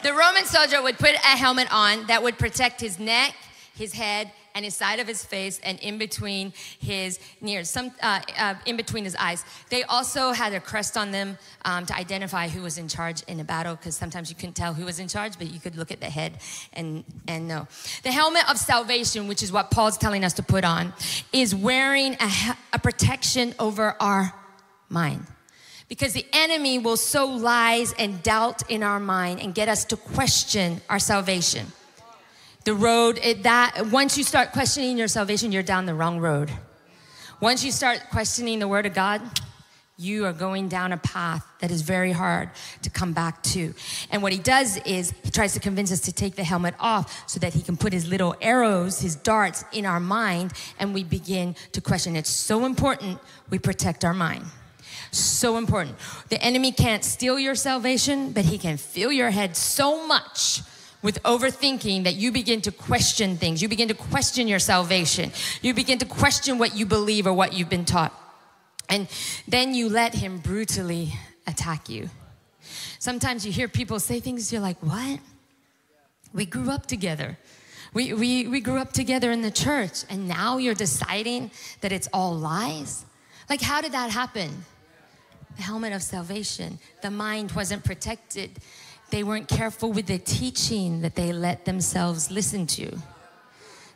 the 0.04 0.14
Roman 0.14 0.46
soldier 0.46 0.82
would 0.82 0.98
put 0.98 1.14
a 1.14 1.38
helmet 1.38 1.68
on 1.72 2.08
that 2.08 2.22
would 2.22 2.38
protect 2.38 2.82
his 2.82 3.00
neck, 3.00 3.36
his 3.76 3.94
head, 3.94 4.32
and 4.54 4.66
his 4.66 4.76
side 4.76 5.00
of 5.00 5.08
his 5.08 5.24
face, 5.24 5.60
and 5.64 5.80
in 5.80 5.98
between 5.98 6.52
his 6.80 7.20
ears, 7.42 7.70
some 7.70 7.92
uh, 8.02 8.20
uh, 8.38 8.56
in 8.66 8.76
between 8.76 9.06
his 9.06 9.16
eyes. 9.16 9.46
They 9.70 9.84
also 9.84 10.34
had 10.34 10.54
a 10.54 10.60
crest 10.60 10.98
on 10.98 11.12
them 11.12 11.38
um, 11.64 11.86
to 11.86 11.96
identify 11.96 12.50
who 12.50 12.62
was 12.62 12.78
in 12.78 12.90
charge 12.90 13.24
in 13.24 13.40
a 13.40 13.44
battle, 13.46 13.76
because 13.76 13.96
sometimes 13.96 14.30
you 14.30 14.36
couldn't 14.36 14.56
tell 14.56 14.74
who 14.74 14.86
was 14.86 15.00
in 15.00 15.08
charge, 15.08 15.38
but 15.38 15.50
you 15.52 15.60
could 15.60 15.78
look 15.78 15.90
at 15.90 16.02
the 16.02 16.10
head 16.10 16.40
and 16.74 17.06
and 17.28 17.48
know. 17.48 17.68
The 18.04 18.12
helmet 18.12 18.50
of 18.50 18.58
salvation, 18.58 19.28
which 19.30 19.42
is 19.42 19.52
what 19.54 19.72
Paul's 19.72 19.98
telling 19.98 20.26
us 20.26 20.34
to 20.34 20.44
put 20.44 20.66
on, 20.66 20.94
is 21.32 21.56
wearing 21.56 22.18
a, 22.20 22.58
a 22.74 22.80
protection 22.80 23.56
over 23.58 23.96
our 24.02 24.34
mind. 24.90 25.26
Because 25.92 26.14
the 26.14 26.26
enemy 26.32 26.80
will 26.80 26.96
sow 26.96 27.26
lies 27.26 27.94
and 28.00 28.24
doubt 28.24 28.62
in 28.70 28.82
our 28.82 28.98
mind 28.98 29.42
and 29.42 29.54
get 29.54 29.68
us 29.68 29.84
to 29.84 29.98
question 29.98 30.80
our 30.88 31.00
salvation. 31.00 31.68
The 32.64 32.74
road, 32.74 33.20
it, 33.22 33.44
that 33.44 33.88
once 33.92 34.18
you 34.18 34.24
start 34.24 34.54
questioning 34.54 34.98
your 34.98 35.10
salvation, 35.10 35.52
you're 35.52 35.64
down 35.64 35.86
the 35.86 35.94
wrong 35.94 36.20
road. 36.20 36.50
Once 37.42 37.66
you 37.66 37.74
start 37.74 38.04
questioning 38.10 38.60
the 38.60 38.70
word 38.70 38.86
of 38.86 38.94
God, 38.94 39.22
you 39.98 40.26
are 40.26 40.32
going 40.32 40.70
down 40.70 40.94
a 40.94 40.98
path 40.98 41.46
that 41.60 41.72
is 41.72 41.82
very 41.82 42.14
hard 42.14 42.52
to 42.84 42.90
come 42.90 43.12
back 43.12 43.44
to. 43.44 43.74
And 44.12 44.24
what 44.24 44.32
he 44.32 44.40
does 44.40 44.78
is 44.86 45.14
he 45.26 45.30
tries 45.30 45.52
to 45.56 45.60
convince 45.60 45.92
us 45.92 46.00
to 46.02 46.14
take 46.14 46.38
the 46.38 46.46
helmet 46.46 46.74
off 46.80 47.30
so 47.30 47.38
that 47.42 47.54
he 47.54 47.62
can 47.62 47.76
put 47.76 47.92
his 47.92 48.08
little 48.08 48.34
arrows, 48.40 49.02
his 49.02 49.18
darts 49.18 49.66
in 49.74 49.86
our 49.86 50.00
mind, 50.00 50.54
and 50.80 50.94
we 50.94 51.04
begin 51.04 51.54
to 51.74 51.82
question. 51.82 52.16
It's 52.16 52.30
so 52.30 52.64
important 52.64 53.20
we 53.50 53.60
protect 53.60 54.06
our 54.06 54.14
mind. 54.14 54.46
So 55.12 55.58
important. 55.58 55.98
The 56.30 56.42
enemy 56.42 56.72
can't 56.72 57.04
steal 57.04 57.38
your 57.38 57.56
salvation, 57.56 58.32
but 58.32 58.46
he 58.46 58.58
can 58.58 58.78
fill 58.78 59.12
your 59.12 59.32
head 59.32 59.58
so 59.58 60.08
much 60.08 60.62
with 61.02 61.22
overthinking 61.24 62.04
that 62.04 62.16
you 62.16 62.32
begin 62.32 62.62
to 62.62 62.72
question 62.72 63.36
things. 63.36 63.62
You 63.62 63.68
begin 63.68 63.88
to 63.88 63.94
question 63.94 64.48
your 64.48 64.60
salvation. 64.60 65.32
You 65.62 65.74
begin 65.74 66.00
to 66.00 66.06
question 66.06 66.58
what 66.58 66.76
you 66.76 66.86
believe 66.86 67.28
or 67.28 67.34
what 67.34 67.54
you've 67.54 67.70
been 67.70 67.86
taught. 67.86 68.14
And 68.88 69.08
then 69.48 69.74
you 69.74 69.90
let 69.90 70.14
him 70.14 70.38
brutally 70.38 71.14
attack 71.48 71.90
you. 71.90 72.10
Sometimes 73.00 73.46
you 73.46 73.52
hear 73.52 73.68
people 73.68 74.00
say 74.00 74.20
things, 74.20 74.54
you're 74.54 74.62
like, 74.62 74.78
what? 74.82 75.20
We 76.34 76.46
grew 76.46 76.70
up 76.70 76.86
together. 76.86 77.38
We, 77.94 78.14
we, 78.14 78.48
we 78.48 78.62
grew 78.62 78.78
up 78.78 78.94
together 78.94 79.32
in 79.32 79.42
the 79.42 79.52
church, 79.52 80.06
and 80.10 80.28
now 80.28 80.58
you're 80.58 80.76
deciding 80.76 81.52
that 81.82 81.92
it's 81.92 82.08
all 82.14 82.34
lies? 82.34 83.06
Like, 83.50 83.62
how 83.62 83.82
did 83.82 83.92
that 83.92 84.12
happen? 84.12 84.66
The 85.58 85.64
helmet 85.64 85.94
of 85.94 86.02
salvation. 86.02 86.80
The 87.02 87.12
mind 87.12 87.52
wasn't 87.52 87.84
protected. 87.84 88.52
They 89.10 89.24
weren't 89.24 89.48
careful 89.48 89.92
with 89.92 90.08
the 90.08 90.18
teaching 90.18 91.02
that 91.02 91.16
they 91.16 91.34
let 91.34 91.66
themselves 91.66 92.32
listen 92.32 92.68
to. 92.68 92.98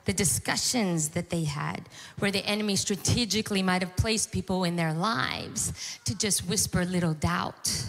The 0.06 0.14
discussions 0.14 1.10
that 1.10 1.30
they 1.30 1.46
had, 1.46 1.90
where 2.20 2.32
the 2.32 2.46
enemy 2.46 2.76
strategically 2.76 3.64
might 3.64 3.82
have 3.82 3.96
placed 3.96 4.32
people 4.32 4.64
in 4.64 4.76
their 4.76 4.94
lives 4.94 5.74
to 6.06 6.16
just 6.16 6.48
whisper 6.48 6.86
little 6.86 7.16
doubt. 7.16 7.88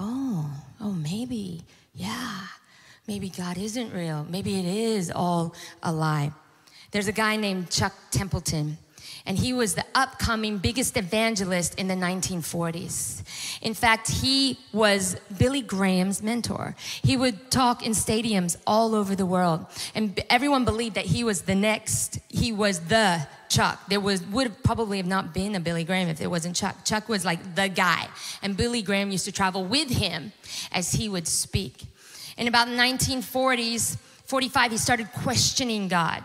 Oh, 0.00 0.50
oh, 0.80 0.92
maybe, 0.92 1.62
yeah 1.94 2.46
maybe 3.10 3.28
God 3.28 3.58
isn't 3.58 3.92
real. 3.92 4.24
Maybe 4.30 4.60
it 4.60 4.64
is 4.64 5.10
all 5.10 5.52
a 5.82 5.90
lie. 5.90 6.30
There's 6.92 7.08
a 7.08 7.12
guy 7.12 7.34
named 7.34 7.68
Chuck 7.68 7.92
Templeton, 8.12 8.78
and 9.30 9.38
he 9.38 9.52
was 9.52 9.76
the 9.76 9.84
upcoming 9.94 10.58
biggest 10.58 10.96
evangelist 10.96 11.78
in 11.78 11.86
the 11.86 11.94
1940s. 11.94 13.22
In 13.62 13.74
fact, 13.74 14.10
he 14.10 14.58
was 14.72 15.16
Billy 15.38 15.62
Graham's 15.62 16.20
mentor. 16.20 16.74
He 17.04 17.16
would 17.16 17.48
talk 17.48 17.86
in 17.86 17.92
stadiums 17.92 18.56
all 18.66 18.92
over 18.92 19.14
the 19.14 19.24
world, 19.24 19.66
and 19.94 20.18
everyone 20.28 20.64
believed 20.64 20.96
that 20.96 21.04
he 21.04 21.22
was 21.22 21.42
the 21.42 21.54
next, 21.54 22.18
he 22.28 22.50
was 22.50 22.80
the 22.80 23.24
Chuck. 23.48 23.78
There 23.88 24.00
was 24.00 24.20
would 24.26 24.64
probably 24.64 24.96
have 24.96 25.06
not 25.06 25.32
been 25.32 25.54
a 25.54 25.60
Billy 25.60 25.84
Graham 25.84 26.08
if 26.08 26.20
it 26.20 26.26
wasn't 26.26 26.56
Chuck. 26.56 26.84
Chuck 26.84 27.08
was 27.08 27.24
like 27.24 27.54
the 27.54 27.68
guy, 27.68 28.08
and 28.42 28.56
Billy 28.56 28.82
Graham 28.82 29.12
used 29.12 29.26
to 29.26 29.32
travel 29.32 29.64
with 29.64 29.90
him 29.90 30.32
as 30.72 30.90
he 30.90 31.08
would 31.08 31.28
speak. 31.28 31.84
In 32.36 32.48
about 32.48 32.66
1940s, 32.66 33.96
45, 34.24 34.72
he 34.72 34.76
started 34.76 35.12
questioning 35.12 35.86
God. 35.86 36.24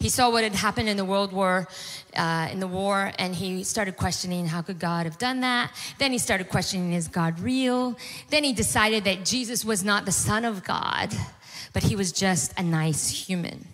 He 0.00 0.08
saw 0.08 0.30
what 0.30 0.44
had 0.44 0.54
happened 0.54 0.88
in 0.88 0.96
the 0.96 1.04
World 1.04 1.30
War, 1.30 1.68
uh, 2.16 2.48
in 2.50 2.60
the 2.60 2.66
war, 2.66 3.12
and 3.18 3.34
he 3.34 3.64
started 3.64 3.96
questioning 3.96 4.46
how 4.46 4.62
could 4.62 4.78
God 4.78 5.06
have 5.06 5.18
done 5.18 5.40
that. 5.40 5.72
Then 5.98 6.12
he 6.12 6.18
started 6.18 6.48
questioning 6.48 6.92
is 6.92 7.08
God 7.08 7.38
real? 7.40 7.96
Then 8.28 8.44
he 8.44 8.52
decided 8.52 9.04
that 9.04 9.24
Jesus 9.24 9.64
was 9.64 9.84
not 9.84 10.04
the 10.04 10.12
Son 10.12 10.44
of 10.44 10.64
God, 10.64 11.12
but 11.72 11.82
he 11.82 11.96
was 11.96 12.12
just 12.12 12.52
a 12.58 12.62
nice 12.62 13.08
human. 13.08 13.66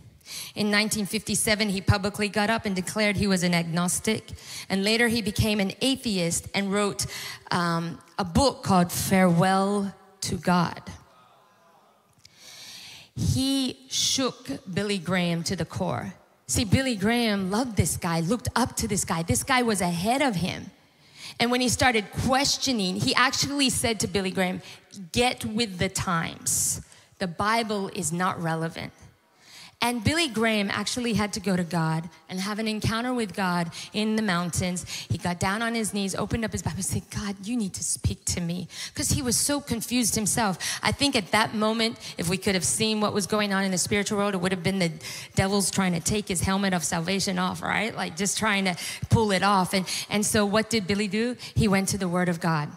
In 0.55 0.67
1957, 0.69 1.69
he 1.69 1.81
publicly 1.81 2.29
got 2.29 2.51
up 2.51 2.67
and 2.67 2.75
declared 2.75 3.17
he 3.17 3.27
was 3.27 3.43
an 3.43 3.55
agnostic. 3.55 4.31
And 4.69 4.83
later, 4.83 5.09
he 5.09 5.23
became 5.23 5.61
an 5.61 5.73
atheist 5.81 6.49
and 6.55 6.73
wrote 6.73 7.07
um, 7.51 8.01
a 8.19 8.25
book 8.25 8.63
called 8.63 8.91
Farewell 8.91 9.95
to 10.23 10.37
God 10.37 10.83
he 13.17 13.87
shook 13.89 14.49
Billy 14.73 14.99
Graham 14.99 15.43
to 15.45 15.57
the 15.57 15.65
core. 15.65 16.15
See, 16.49 16.65
Billy 16.65 16.95
Graham 16.95 17.51
loved 17.51 17.77
this 17.77 17.97
guy, 17.97 18.21
looked 18.21 18.49
up 18.55 18.77
to 18.77 18.87
this 18.87 19.05
guy. 19.05 19.23
This 19.23 19.43
guy 19.43 19.63
was 19.63 19.81
ahead 19.81 20.23
of 20.23 20.37
him. 20.37 20.71
And 21.41 21.51
when 21.51 21.61
he 21.61 21.69
started 21.69 22.11
questioning, 22.25 22.97
he 22.97 23.15
actually 23.15 23.69
said 23.69 23.99
to 24.01 24.07
Billy 24.07 24.31
Graham, 24.31 24.63
Get 25.13 25.45
with 25.45 25.79
the 25.79 25.89
times. 25.89 26.81
The 27.19 27.27
Bible 27.27 27.89
is 27.95 28.13
not 28.13 28.41
relevant. 28.41 28.93
And 29.83 30.03
Billy 30.03 30.29
Graham 30.29 30.71
actually 30.71 31.13
had 31.13 31.35
to 31.35 31.41
go 31.41 31.55
to 31.55 31.63
God 31.63 32.09
and 32.29 32.41
have 32.41 32.59
an 32.59 32.67
encounter 32.67 33.13
with 33.13 33.35
God 33.37 33.71
in 33.93 34.17
the 34.17 34.23
mountains. 34.23 34.85
He 35.11 35.19
got 35.19 35.39
down 35.39 35.61
on 35.61 35.75
his 35.75 35.93
knees, 35.93 36.15
opened 36.15 36.45
up 36.45 36.53
his 36.53 36.63
Bible, 36.63 36.77
and 36.77 36.85
said, 36.85 37.03
God, 37.11 37.37
you 37.47 37.57
need 37.57 37.75
to 37.75 37.85
speak 37.85 38.25
to 38.27 38.41
me. 38.41 38.69
Because 38.93 39.11
he 39.11 39.21
was 39.21 39.37
so 39.37 39.61
confused 39.61 40.15
himself. 40.15 40.81
I 40.83 40.93
think 40.93 41.15
at 41.15 41.31
that 41.33 41.55
moment, 41.55 41.99
if 42.17 42.29
we 42.29 42.39
could 42.39 42.55
have 42.55 42.65
seen 42.65 43.01
what 43.01 43.13
was 43.13 43.27
going 43.27 43.53
on 43.53 43.65
in 43.65 43.71
the 43.71 43.79
spiritual 43.79 44.19
world, 44.19 44.35
it 44.35 44.39
would 44.39 44.53
have 44.53 44.63
been 44.63 44.79
the 44.79 44.93
devil's 45.35 45.71
trying 45.71 45.93
to 45.93 46.01
take 46.01 46.27
his 46.27 46.41
helmet 46.41 46.73
of 46.73 46.83
salvation 46.83 47.39
off, 47.39 47.63
right? 47.63 47.95
Like 47.95 48.17
just 48.17 48.39
trying 48.39 48.65
to 48.65 48.77
pull 49.11 49.31
it 49.31 49.43
off. 49.43 49.75
And, 49.75 49.87
and 50.09 50.25
so 50.25 50.47
what 50.47 50.71
did 50.71 50.87
Billy 50.87 51.07
do? 51.07 51.37
He 51.55 51.69
went 51.69 51.91
to 51.91 51.99
the 51.99 52.09
Word 52.09 52.31
of 52.31 52.41
God. 52.41 52.71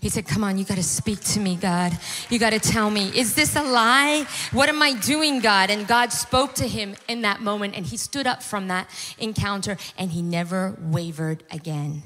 He 0.00 0.08
said, 0.08 0.26
Come 0.26 0.44
on, 0.44 0.58
you 0.58 0.64
got 0.64 0.76
to 0.76 0.82
speak 0.82 1.20
to 1.20 1.40
me, 1.40 1.56
God. 1.56 1.96
You 2.30 2.38
got 2.38 2.50
to 2.50 2.60
tell 2.60 2.90
me, 2.90 3.10
is 3.18 3.34
this 3.34 3.56
a 3.56 3.62
lie? 3.62 4.26
What 4.52 4.68
am 4.68 4.82
I 4.82 4.94
doing, 4.94 5.40
God? 5.40 5.70
And 5.70 5.86
God 5.86 6.12
spoke 6.12 6.54
to 6.54 6.68
him 6.68 6.96
in 7.08 7.22
that 7.22 7.40
moment, 7.40 7.76
and 7.76 7.86
he 7.86 7.96
stood 7.96 8.26
up 8.26 8.42
from 8.42 8.68
that 8.68 8.88
encounter 9.18 9.76
and 9.96 10.10
he 10.10 10.22
never 10.22 10.76
wavered 10.80 11.44
again. 11.50 12.02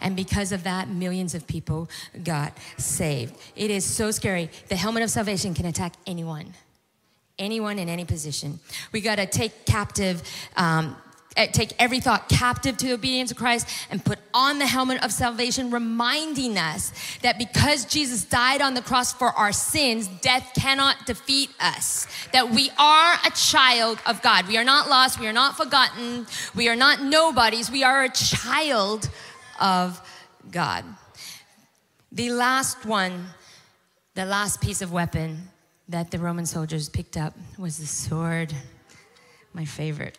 And 0.00 0.16
because 0.16 0.52
of 0.52 0.64
that, 0.64 0.88
millions 0.88 1.34
of 1.34 1.46
people 1.46 1.88
got 2.24 2.56
saved. 2.76 3.36
It 3.54 3.70
is 3.70 3.84
so 3.84 4.10
scary. 4.10 4.50
The 4.68 4.76
helmet 4.76 5.04
of 5.04 5.10
salvation 5.10 5.54
can 5.54 5.64
attack 5.64 5.94
anyone, 6.06 6.54
anyone 7.38 7.78
in 7.78 7.88
any 7.88 8.04
position. 8.04 8.58
We 8.90 9.00
got 9.00 9.16
to 9.16 9.26
take 9.26 9.64
captive. 9.64 10.22
Um, 10.56 10.96
Eh, 11.34 11.46
take 11.46 11.72
every 11.78 11.98
thought 11.98 12.28
captive 12.28 12.76
to 12.76 12.86
the 12.88 12.92
obedience 12.92 13.30
of 13.30 13.38
Christ 13.38 13.66
and 13.90 14.04
put 14.04 14.18
on 14.34 14.58
the 14.58 14.66
helmet 14.66 15.02
of 15.02 15.10
salvation, 15.12 15.70
reminding 15.70 16.58
us 16.58 16.92
that 17.22 17.38
because 17.38 17.86
Jesus 17.86 18.24
died 18.24 18.60
on 18.60 18.74
the 18.74 18.82
cross 18.82 19.14
for 19.14 19.28
our 19.28 19.52
sins, 19.52 20.08
death 20.20 20.50
cannot 20.54 21.06
defeat 21.06 21.48
us. 21.58 22.06
That 22.32 22.50
we 22.50 22.70
are 22.78 23.14
a 23.24 23.30
child 23.30 23.98
of 24.04 24.20
God. 24.20 24.46
We 24.46 24.58
are 24.58 24.64
not 24.64 24.90
lost. 24.90 25.18
We 25.18 25.26
are 25.26 25.32
not 25.32 25.56
forgotten. 25.56 26.26
We 26.54 26.68
are 26.68 26.76
not 26.76 27.02
nobodies. 27.02 27.70
We 27.70 27.82
are 27.82 28.04
a 28.04 28.10
child 28.10 29.08
of 29.58 30.00
God. 30.50 30.84
The 32.10 32.28
last 32.28 32.84
one, 32.84 33.24
the 34.14 34.26
last 34.26 34.60
piece 34.60 34.82
of 34.82 34.92
weapon 34.92 35.48
that 35.88 36.10
the 36.10 36.18
Roman 36.18 36.44
soldiers 36.44 36.90
picked 36.90 37.16
up 37.16 37.32
was 37.58 37.78
the 37.78 37.86
sword, 37.86 38.52
my 39.54 39.64
favorite. 39.64 40.18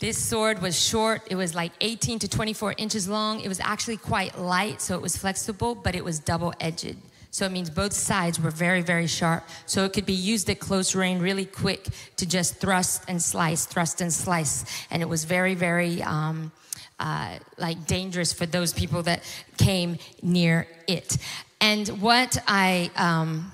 This 0.00 0.18
sword 0.18 0.60
was 0.60 0.78
short. 0.78 1.22
It 1.30 1.36
was 1.36 1.54
like 1.54 1.72
18 1.80 2.18
to 2.20 2.28
24 2.28 2.74
inches 2.78 3.08
long. 3.08 3.40
It 3.40 3.48
was 3.48 3.60
actually 3.60 3.96
quite 3.96 4.38
light, 4.38 4.80
so 4.80 4.94
it 4.96 5.02
was 5.02 5.16
flexible, 5.16 5.74
but 5.74 5.94
it 5.94 6.04
was 6.04 6.18
double 6.18 6.52
edged. 6.60 6.96
So 7.30 7.46
it 7.46 7.52
means 7.52 7.70
both 7.70 7.92
sides 7.92 8.40
were 8.40 8.50
very, 8.50 8.80
very 8.80 9.06
sharp. 9.06 9.44
So 9.66 9.84
it 9.84 9.92
could 9.92 10.06
be 10.06 10.12
used 10.12 10.48
at 10.50 10.60
close 10.60 10.94
range 10.94 11.20
really 11.20 11.44
quick 11.44 11.88
to 12.16 12.26
just 12.26 12.56
thrust 12.56 13.02
and 13.08 13.20
slice, 13.20 13.66
thrust 13.66 14.00
and 14.00 14.12
slice. 14.12 14.64
And 14.90 15.02
it 15.02 15.08
was 15.08 15.24
very, 15.24 15.54
very 15.54 16.02
um, 16.02 16.52
uh, 17.00 17.38
like 17.58 17.86
dangerous 17.86 18.32
for 18.32 18.46
those 18.46 18.72
people 18.72 19.02
that 19.04 19.22
came 19.58 19.98
near 20.22 20.68
it. 20.86 21.16
And 21.60 21.88
what 22.00 22.36
I 22.46 22.90
um, 22.96 23.50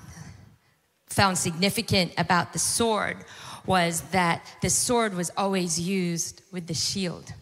found 1.07 1.37
significant 1.37 2.13
about 2.17 2.53
the 2.53 2.59
sword 2.59 3.17
was 3.65 4.01
that 4.11 4.45
the 4.61 4.69
sword 4.69 5.13
was 5.13 5.31
always 5.37 5.79
used 5.79 6.41
with 6.51 6.67
the 6.67 6.73
shield. 6.73 7.33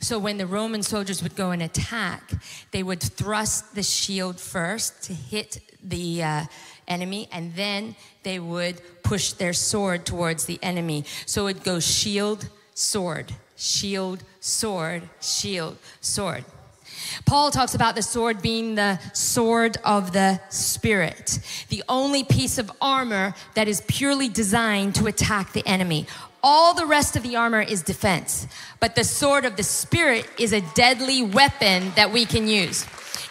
So 0.00 0.18
when 0.18 0.38
the 0.38 0.46
Roman 0.46 0.82
soldiers 0.82 1.22
would 1.22 1.36
go 1.36 1.50
and 1.50 1.62
attack, 1.62 2.32
they 2.70 2.82
would 2.82 3.02
thrust 3.02 3.74
the 3.74 3.82
shield 3.82 4.40
first 4.40 5.02
to 5.04 5.14
hit 5.14 5.60
the 5.82 6.22
uh, 6.22 6.44
enemy, 6.88 7.28
and 7.32 7.54
then 7.54 7.96
they 8.22 8.38
would 8.38 8.80
push 9.02 9.32
their 9.32 9.52
sword 9.52 10.06
towards 10.06 10.44
the 10.44 10.58
enemy. 10.62 11.04
So 11.26 11.46
it 11.46 11.64
goes 11.64 11.84
shield, 11.84 12.48
sword, 12.74 13.34
shield, 13.56 14.24
sword, 14.40 15.08
shield, 15.20 15.76
sword. 16.00 16.44
Paul 17.24 17.50
talks 17.50 17.74
about 17.74 17.94
the 17.94 18.02
sword 18.02 18.42
being 18.42 18.74
the 18.74 18.98
sword 19.12 19.76
of 19.84 20.12
the 20.12 20.40
Spirit, 20.48 21.38
the 21.68 21.82
only 21.88 22.24
piece 22.24 22.58
of 22.58 22.70
armor 22.80 23.34
that 23.54 23.68
is 23.68 23.82
purely 23.86 24.28
designed 24.28 24.94
to 24.96 25.06
attack 25.06 25.52
the 25.52 25.66
enemy. 25.66 26.06
All 26.42 26.74
the 26.74 26.86
rest 26.86 27.14
of 27.14 27.22
the 27.22 27.36
armor 27.36 27.62
is 27.62 27.82
defense, 27.82 28.48
but 28.80 28.96
the 28.96 29.04
sword 29.04 29.44
of 29.44 29.56
the 29.56 29.62
Spirit 29.62 30.28
is 30.38 30.52
a 30.52 30.60
deadly 30.74 31.22
weapon 31.22 31.92
that 31.94 32.12
we 32.12 32.24
can 32.24 32.48
use. 32.48 32.84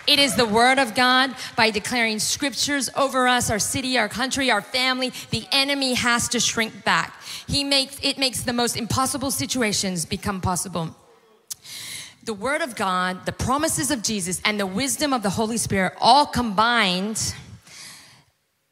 It 0.08 0.18
is 0.18 0.36
the 0.36 0.46
word 0.46 0.80
of 0.80 0.96
God 0.96 1.36
by 1.56 1.70
declaring 1.70 2.20
scriptures 2.20 2.90
over 2.96 3.28
us, 3.28 3.50
our 3.50 3.60
city, 3.60 3.98
our 3.98 4.10
country, 4.10 4.50
our 4.50 4.62
family. 4.62 5.12
The 5.30 5.46
enemy 5.52 5.94
has 5.94 6.28
to 6.30 6.40
shrink 6.40 6.84
back. 6.84 7.14
He 7.48 7.64
makes 7.64 8.00
it 8.02 8.18
makes 8.18 8.42
the 8.42 8.54
most 8.54 8.78
impossible 8.78 9.32
situations 9.32 10.06
become 10.06 10.42
possible 10.42 10.96
the 12.24 12.34
Word 12.34 12.62
of 12.62 12.76
God, 12.76 13.26
the 13.26 13.32
promises 13.32 13.92
of 13.92 14.04
Jesus, 14.04 14.42
and 14.46 14.60
the 14.60 14.68
wisdom 14.68 15.14
of 15.14 15.24
the 15.24 15.30
Holy 15.30 15.58
Spirit 15.58 15.94
all 16.00 16.26
combined 16.26 17.34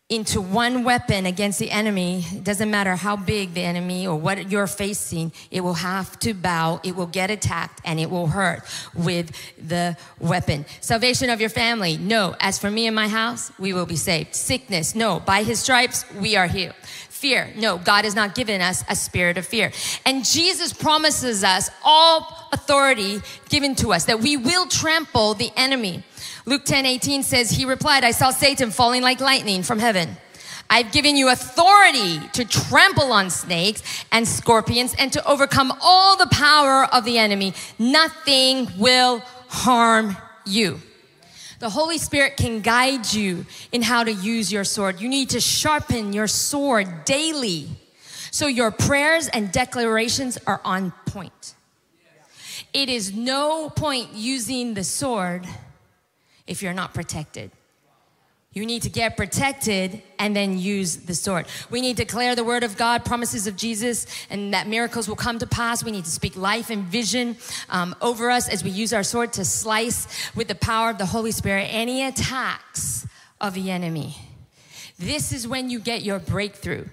into 0.10 0.42
one 0.42 0.84
weapon 0.84 1.28
against 1.28 1.60
the 1.60 1.70
enemy, 1.70 2.26
it 2.32 2.44
doesn't 2.44 2.72
matter 2.72 2.96
how 2.96 3.16
big 3.16 3.54
the 3.54 3.62
enemy 3.62 4.08
or 4.08 4.16
what 4.16 4.50
you're 4.50 4.66
facing, 4.66 5.32
it 5.52 5.62
will 5.62 5.76
have 5.76 6.18
to 6.18 6.34
bow, 6.34 6.82
it 6.84 6.96
will 6.96 7.06
get 7.06 7.30
attacked, 7.30 7.80
and 7.86 8.00
it 8.00 8.10
will 8.10 8.26
hurt 8.26 8.64
with 8.96 9.32
the 9.68 9.96
weapon. 10.20 10.66
Salvation 10.82 11.30
of 11.30 11.40
your 11.40 11.50
family, 11.50 11.96
no. 11.98 12.36
As 12.40 12.58
for 12.58 12.72
me 12.72 12.88
and 12.88 12.96
my 12.96 13.08
house, 13.08 13.52
we 13.60 13.72
will 13.72 13.86
be 13.86 13.96
saved. 13.96 14.34
Sickness, 14.34 14.96
no. 14.96 15.20
By 15.20 15.44
his 15.44 15.60
stripes, 15.60 16.04
we 16.20 16.36
are 16.36 16.48
healed. 16.48 16.74
Fear, 17.10 17.54
no. 17.56 17.78
God 17.78 18.04
has 18.06 18.16
not 18.16 18.34
given 18.34 18.62
us 18.62 18.84
a 18.90 18.96
spirit 18.96 19.38
of 19.38 19.46
fear. 19.46 19.72
And 20.08 20.26
Jesus 20.26 20.74
promises 20.74 21.44
us 21.44 21.70
all 21.84 22.39
authority 22.70 23.20
given 23.50 23.74
to 23.74 23.92
us, 23.92 24.06
that 24.06 24.20
we 24.20 24.38
will 24.38 24.68
trample 24.68 25.34
the 25.34 25.50
enemy. 25.56 26.04
Luke 26.46 26.66
10 26.66 26.86
18 26.86 27.24
says, 27.24 27.50
He 27.50 27.66
replied, 27.66 28.04
I 28.04 28.12
saw 28.12 28.30
Satan 28.30 28.70
falling 28.70 29.02
like 29.02 29.20
lightning 29.20 29.64
from 29.64 29.80
heaven. 29.80 30.18
I've 30.70 30.92
given 30.92 31.16
you 31.16 31.30
authority 31.30 32.20
to 32.34 32.46
trample 32.46 33.12
on 33.12 33.32
snakes 33.32 33.82
and 34.12 34.28
scorpions 34.28 34.94
and 35.00 35.12
to 35.14 35.28
overcome 35.28 35.74
all 35.82 36.16
the 36.16 36.28
power 36.28 36.86
of 36.94 37.06
the 37.06 37.18
enemy. 37.18 37.56
Nothing 37.80 38.68
will 38.78 39.24
harm 39.48 40.16
you. 40.46 40.80
The 41.58 41.72
Holy 41.72 41.98
Spirit 41.98 42.38
can 42.38 42.62
guide 42.62 43.12
you 43.12 43.48
in 43.72 43.82
how 43.82 44.04
to 44.04 44.12
use 44.12 44.52
your 44.52 44.64
sword. 44.64 45.02
You 45.02 45.10
need 45.10 45.32
to 45.32 45.42
sharpen 45.42 46.14
your 46.14 46.28
sword 46.28 47.04
daily 47.04 47.68
so 48.30 48.46
your 48.46 48.70
prayers 48.70 49.28
and 49.28 49.52
declarations 49.52 50.38
are 50.46 50.62
on 50.64 50.92
point. 51.08 51.56
It 52.74 52.90
is 52.90 53.16
no 53.16 53.70
point 53.70 54.10
using 54.14 54.74
the 54.74 54.84
sword 54.84 55.48
if 56.46 56.62
you're 56.62 56.74
not 56.74 56.94
protected. 56.94 57.52
You 58.52 58.66
need 58.66 58.82
to 58.82 58.90
get 58.90 59.16
protected 59.16 60.02
and 60.18 60.36
then 60.36 60.58
use 60.58 60.98
the 60.98 61.14
sword. 61.14 61.46
We 61.70 61.82
need 61.82 61.98
to 61.98 62.06
declare 62.06 62.36
the 62.36 62.44
word 62.44 62.64
of 62.64 62.78
God, 62.78 63.06
promises 63.06 63.46
of 63.46 63.56
Jesus, 63.56 64.08
and 64.32 64.56
that 64.56 64.68
miracles 64.68 65.08
will 65.08 65.16
come 65.16 65.38
to 65.38 65.46
pass. 65.48 65.84
We 65.84 65.92
need 65.92 66.06
to 66.06 66.12
speak 66.12 66.36
life 66.36 66.72
and 66.72 66.84
vision 66.84 67.38
um, 67.70 67.96
over 68.02 68.32
us 68.32 68.50
as 68.50 68.64
we 68.64 68.72
use 68.72 68.92
our 68.92 69.04
sword 69.04 69.34
to 69.34 69.46
slice 69.46 70.36
with 70.36 70.48
the 70.48 70.56
power 70.56 70.90
of 70.90 70.98
the 70.98 71.06
Holy 71.06 71.32
Spirit 71.32 71.68
any 71.70 72.04
attacks 72.04 73.08
of 73.40 73.54
the 73.54 73.70
enemy. 73.70 74.18
This 74.98 75.32
is 75.32 75.48
when 75.48 75.70
you 75.70 75.80
get 75.80 76.02
your 76.02 76.18
breakthrough. 76.18 76.86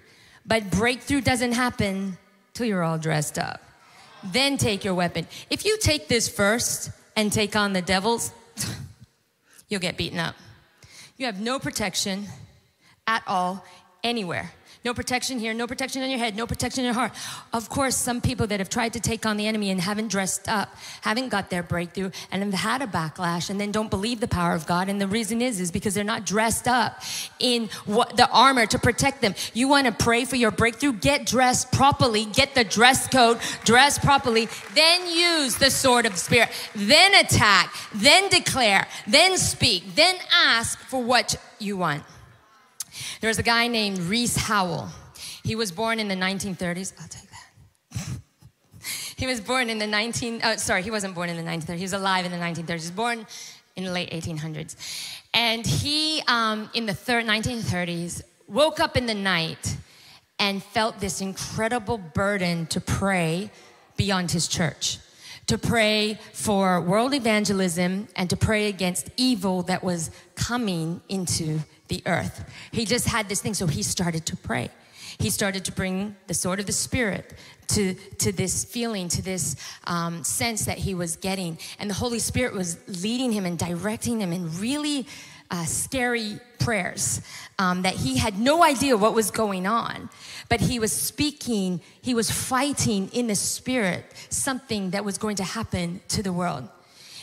But 0.45 0.71
breakthrough 0.71 1.23
doesn't 1.23 1.53
happen 1.53 2.19
till 2.53 2.67
you're 2.67 2.85
all 2.85 2.99
dressed 2.99 3.39
up. 3.39 3.63
Then 4.33 4.57
take 4.57 4.85
your 4.85 4.95
weapon. 4.95 5.27
If 5.51 5.65
you 5.65 5.79
take 5.79 6.09
this 6.09 6.29
first 6.29 6.91
and 7.17 7.33
take 7.33 7.57
on 7.57 7.73
the 7.73 7.83
devils, 7.83 8.33
you'll 9.69 9.81
get 9.81 9.97
beaten 9.97 10.19
up. 10.19 10.35
You 11.17 11.27
have 11.27 11.41
no 11.41 11.59
protection 11.59 12.27
at 13.07 13.23
all, 13.27 13.65
anywhere. 14.03 14.53
No 14.85 14.95
protection 14.95 15.39
here, 15.39 15.53
no 15.53 15.67
protection 15.67 16.03
on 16.03 16.11
your 16.11 16.19
head, 16.19 16.37
no 16.37 16.47
protection 16.47 16.81
in 16.81 16.87
your 16.87 16.95
heart. 16.95 17.13
Of 17.53 17.69
course, 17.69 17.97
some 17.97 18.21
people 18.21 18.47
that 18.49 18.61
have 18.61 18.69
tried 18.69 18.93
to 18.93 19.01
take 19.01 19.27
on 19.27 19.37
the 19.37 19.47
enemy 19.47 19.71
and 19.71 19.81
haven't 19.81 20.09
dressed 20.09 20.49
up, 20.49 20.77
haven't 21.01 21.29
got 21.29 21.51
their 21.51 21.63
breakthrough, 21.63 22.11
and 22.31 22.43
have 22.43 22.55
had 22.55 22.83
a 22.83 22.87
backlash, 22.87 23.51
and 23.51 23.61
then 23.61 23.73
don't 23.73 23.91
believe 23.91 24.21
the 24.21 24.29
power 24.29 24.55
of 24.55 24.67
God. 24.67 24.89
And 24.89 25.01
the 25.01 25.09
reason 25.09 25.43
is, 25.43 25.61
is 25.61 25.71
because 25.71 25.95
they're 25.95 26.05
not 26.05 26.25
dressed 26.25 26.69
up 26.69 27.03
in 27.39 27.69
what, 27.85 28.17
the 28.17 28.29
armor 28.31 28.67
to 28.67 28.79
protect 28.79 29.23
them. 29.23 29.35
You 29.55 29.69
want 29.69 29.87
to 29.87 29.93
pray 29.93 30.25
for 30.25 30.37
your 30.37 30.51
breakthrough? 30.51 30.93
Get 30.93 31.27
dressed 31.27 31.73
properly. 31.73 32.27
Get 32.27 32.55
the 32.55 32.65
dress 32.65 33.09
code. 33.09 33.39
Dress 33.65 33.99
properly. 33.99 34.49
Then 34.75 35.09
use 35.09 35.57
the 35.57 35.71
sword 35.71 36.07
of 36.07 36.17
spirit. 36.17 36.51
Then 36.75 37.15
attack. 37.15 37.75
Then 37.95 38.29
declare. 38.29 38.87
Then 39.07 39.37
speak. 39.37 39.95
Then 39.95 40.17
ask 40.33 40.79
for 40.79 41.03
what 41.03 41.37
you 41.59 41.77
want. 41.77 42.03
There 43.21 43.29
was 43.29 43.39
a 43.39 43.43
guy 43.43 43.69
named 43.69 43.99
Rees 43.99 44.37
Howell. 44.37 44.89
He 45.45 45.55
was 45.55 45.73
born 45.73 46.01
in 46.01 46.09
the 46.09 46.15
1930s. 46.15 46.93
I'll 47.01 47.09
take 47.09 47.31
that. 47.31 48.21
he 49.17 49.27
was 49.27 49.41
born 49.41 49.71
in 49.71 49.79
the 49.79 49.87
19, 49.87 50.41
oh, 50.45 50.57
sorry, 50.57 50.83
he 50.83 50.91
wasn't 50.91 51.15
born 51.15 51.29
in 51.29 51.37
the 51.37 51.51
1930s. 51.51 51.77
He 51.77 51.83
was 51.83 51.93
alive 51.93 52.25
in 52.25 52.33
the 52.33 52.39
1930s. 52.39 52.67
He 52.67 52.75
was 52.75 52.91
born 52.91 53.27
in 53.77 53.85
the 53.85 53.93
late 53.93 54.11
1800s. 54.11 54.77
And 55.35 55.67
he, 55.67 56.23
um, 56.27 56.71
in 56.75 56.87
the 56.87 56.95
thir- 56.95 57.23
1930s, 57.23 58.23
woke 58.49 58.81
up 58.81 58.97
in 58.97 59.07
the 59.07 59.15
night 59.15 59.77
and 60.39 60.63
felt 60.63 61.01
this 61.01 61.21
incredible 61.21 61.99
burden 61.99 62.67
to 62.67 62.81
pray 62.81 63.51
beyond 63.97 64.31
his 64.31 64.49
church, 64.49 64.99
to 65.47 65.59
pray 65.59 66.19
for 66.33 66.81
world 66.81 67.15
evangelism 67.15 68.09
and 68.17 68.29
to 68.31 68.37
pray 68.37 68.69
against 68.69 69.11
evil 69.17 69.63
that 69.63 69.83
was 69.83 70.11
coming 70.35 71.01
into 71.09 71.61
the 71.89 72.03
earth. 72.07 72.45
He 72.73 72.85
just 72.85 73.07
had 73.07 73.29
this 73.29 73.41
thing, 73.41 73.55
so 73.55 73.67
he 73.67 73.83
started 73.83 74.27
to 74.27 74.37
pray. 74.37 74.71
He 75.19 75.31
started 75.31 75.65
to 75.65 75.73
bring 75.73 76.17
the 76.27 76.35
sword 76.35 76.61
of 76.61 76.67
the 76.67 76.73
Spirit 76.73 77.33
to, 77.69 77.95
to 78.19 78.33
this 78.33 78.65
feeling, 78.65 79.09
to 79.09 79.23
this 79.23 79.57
um, 79.85 80.23
sense 80.25 80.67
that 80.67 80.79
he 80.79 80.95
was 80.95 81.17
getting. 81.17 81.59
And 81.79 81.89
the 81.89 81.95
Holy 81.95 82.19
Spirit 82.19 82.53
was 82.53 82.77
leading 83.03 83.33
him 83.33 83.47
and 83.47 83.59
directing 83.59 84.21
him 84.21 84.33
in 84.33 84.59
really 84.59 85.07
uh, 85.51 85.65
scary 85.65 86.39
prayers 86.59 87.21
um, 87.59 87.83
that 87.83 87.95
he 87.95 88.19
had 88.19 88.39
no 88.39 88.63
idea 88.63 88.97
what 88.97 89.15
was 89.15 89.31
going 89.31 89.67
on. 89.67 90.11
But 90.49 90.61
he 90.61 90.79
was 90.79 90.93
speaking, 90.93 91.81
he 92.03 92.15
was 92.15 92.31
fighting 92.31 93.09
in 93.13 93.29
the 93.29 93.35
Spirit 93.35 94.05
something 94.29 94.91
that 94.91 95.05
was 95.05 95.19
going 95.19 95.37
to 95.37 95.45
happen 95.45 96.01
to 96.09 96.23
the 96.23 96.33
world. 96.33 96.69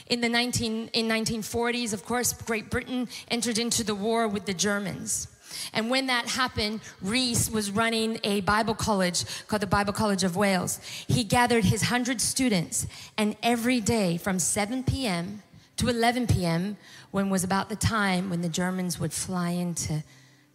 In 0.08 0.22
the 0.22 0.30
19, 0.30 0.90
in 0.94 1.08
1940s, 1.08 1.94
of 1.94 2.06
course, 2.06 2.34
Great 2.34 2.70
Britain 2.70 3.08
entered 3.30 3.58
into 3.58 3.84
the 3.84 3.96
war 3.96 4.28
with 4.28 4.46
the 4.46 4.54
Germans. 4.54 5.28
And 5.74 5.90
when 5.90 6.08
that 6.08 6.28
happened, 6.28 6.82
Rees 7.02 7.50
was 7.50 7.72
running 7.72 8.20
a 8.24 8.42
Bible 8.42 8.76
college 8.76 9.26
called 9.48 9.62
the 9.62 9.68
Bible 9.68 9.94
College 9.94 10.24
of 10.24 10.36
Wales. 10.36 10.80
He 11.08 11.24
gathered 11.24 11.66
his 11.66 11.84
100 11.84 12.20
students, 12.20 12.88
and 13.18 13.36
every 13.44 13.80
day 13.80 14.18
from 14.18 14.40
7 14.40 14.84
p.m. 14.84 15.44
to 15.78 15.90
11 15.90 16.28
p.m., 16.28 16.78
when 17.12 17.30
was 17.30 17.44
about 17.44 17.70
the 17.70 17.76
time 17.76 18.30
when 18.30 18.42
the 18.42 18.50
Germans 18.50 19.00
would 19.00 19.14
fly 19.14 19.52
into 19.52 20.04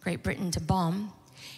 Great 0.01 0.23
Britain 0.23 0.51
to 0.51 0.59
bomb, 0.59 1.13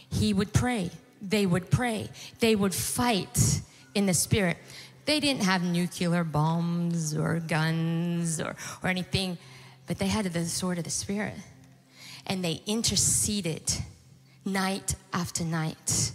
he 0.09 0.33
would 0.33 0.53
pray. 0.53 0.91
They 1.21 1.45
would 1.45 1.71
pray. 1.71 2.09
They 2.39 2.55
would 2.55 2.73
fight 2.73 3.61
in 3.93 4.05
the 4.05 4.13
spirit. 4.13 4.57
They 5.05 5.19
didn't 5.19 5.43
have 5.43 5.63
nuclear 5.63 6.23
bombs 6.23 7.15
or 7.15 7.39
guns 7.39 8.39
or, 8.39 8.55
or 8.83 8.89
anything, 8.89 9.37
but 9.87 9.97
they 9.97 10.07
had 10.07 10.25
the 10.25 10.45
sword 10.45 10.77
of 10.77 10.83
the 10.83 10.89
Spirit. 10.89 11.35
And 12.27 12.43
they 12.43 12.61
interceded 12.65 13.73
night 14.45 14.95
after 15.11 15.43
night. 15.43 16.11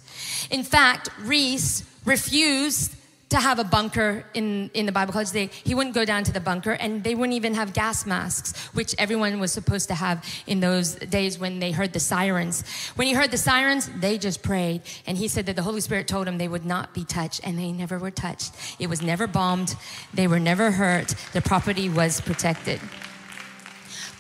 In 0.51 0.63
fact, 0.63 1.11
Rees 1.21 1.85
refused 2.05 2.95
to 3.29 3.39
have 3.39 3.59
a 3.59 3.65
bunker 3.65 4.25
in, 4.35 4.71
in 4.73 4.87
the 4.87 4.93
Bible 4.93 5.13
college. 5.13 5.33
They, 5.33 5.47
he 5.65 5.75
wouldn't 5.75 5.95
go 5.95 6.05
down 6.05 6.23
to 6.25 6.33
the 6.33 6.41
bunker, 6.41 6.73
and 6.73 7.03
they 7.03 7.15
wouldn't 7.15 7.35
even 7.35 7.55
have 7.55 7.73
gas 7.73 8.07
masks, 8.07 8.57
which 8.69 8.95
everyone 8.99 9.41
was 9.41 9.53
supposed 9.53 9.89
to 9.89 9.95
have 9.95 10.25
in 10.47 10.61
those 10.61 10.95
days 10.95 11.39
when 11.39 11.59
they 11.59 11.73
heard 11.73 11.93
the 11.93 12.01
sirens. 12.01 12.63
When 12.95 13.09
he 13.09 13.15
heard 13.15 13.33
the 13.33 13.39
sirens, 13.39 13.91
they 13.99 14.17
just 14.17 14.43
prayed, 14.43 14.83
and 15.07 15.19
he 15.19 15.27
said 15.27 15.47
that 15.47 15.57
the 15.57 15.63
Holy 15.63 15.81
Spirit 15.81 16.07
told 16.07 16.29
him 16.29 16.39
they 16.39 16.49
would 16.49 16.65
not 16.65 16.95
be 16.95 17.05
touched, 17.05 17.41
and 17.43 17.59
they 17.59 17.73
never 17.73 17.99
were 17.99 18.13
touched. 18.13 18.55
It 18.79 18.89
was 18.89 19.03
never 19.03 19.27
bombed, 19.27 19.75
they 20.15 20.29
were 20.29 20.41
never 20.41 20.71
hurt, 20.71 21.15
the 21.33 21.43
property 21.43 21.89
was 21.89 22.21
protected. 22.21 22.81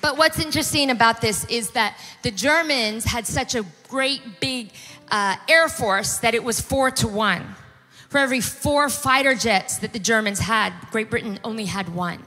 But 0.02 0.18
what's 0.18 0.38
interesting 0.38 0.90
about 0.90 1.20
this 1.20 1.44
is 1.46 1.70
that 1.70 1.98
the 2.22 2.30
Germans 2.30 3.04
had 3.04 3.26
such 3.26 3.54
a 3.54 3.64
great 3.88 4.20
big 4.40 4.70
uh, 5.10 5.36
air 5.48 5.68
force 5.68 6.18
that 6.18 6.34
it 6.34 6.42
was 6.42 6.60
four 6.60 6.90
to 6.90 7.08
one. 7.08 7.56
For 8.08 8.18
every 8.18 8.40
four 8.40 8.88
fighter 8.88 9.34
jets 9.34 9.78
that 9.78 9.92
the 9.92 9.98
Germans 9.98 10.38
had, 10.38 10.72
Great 10.90 11.10
Britain 11.10 11.38
only 11.44 11.64
had 11.64 11.94
one. 11.94 12.24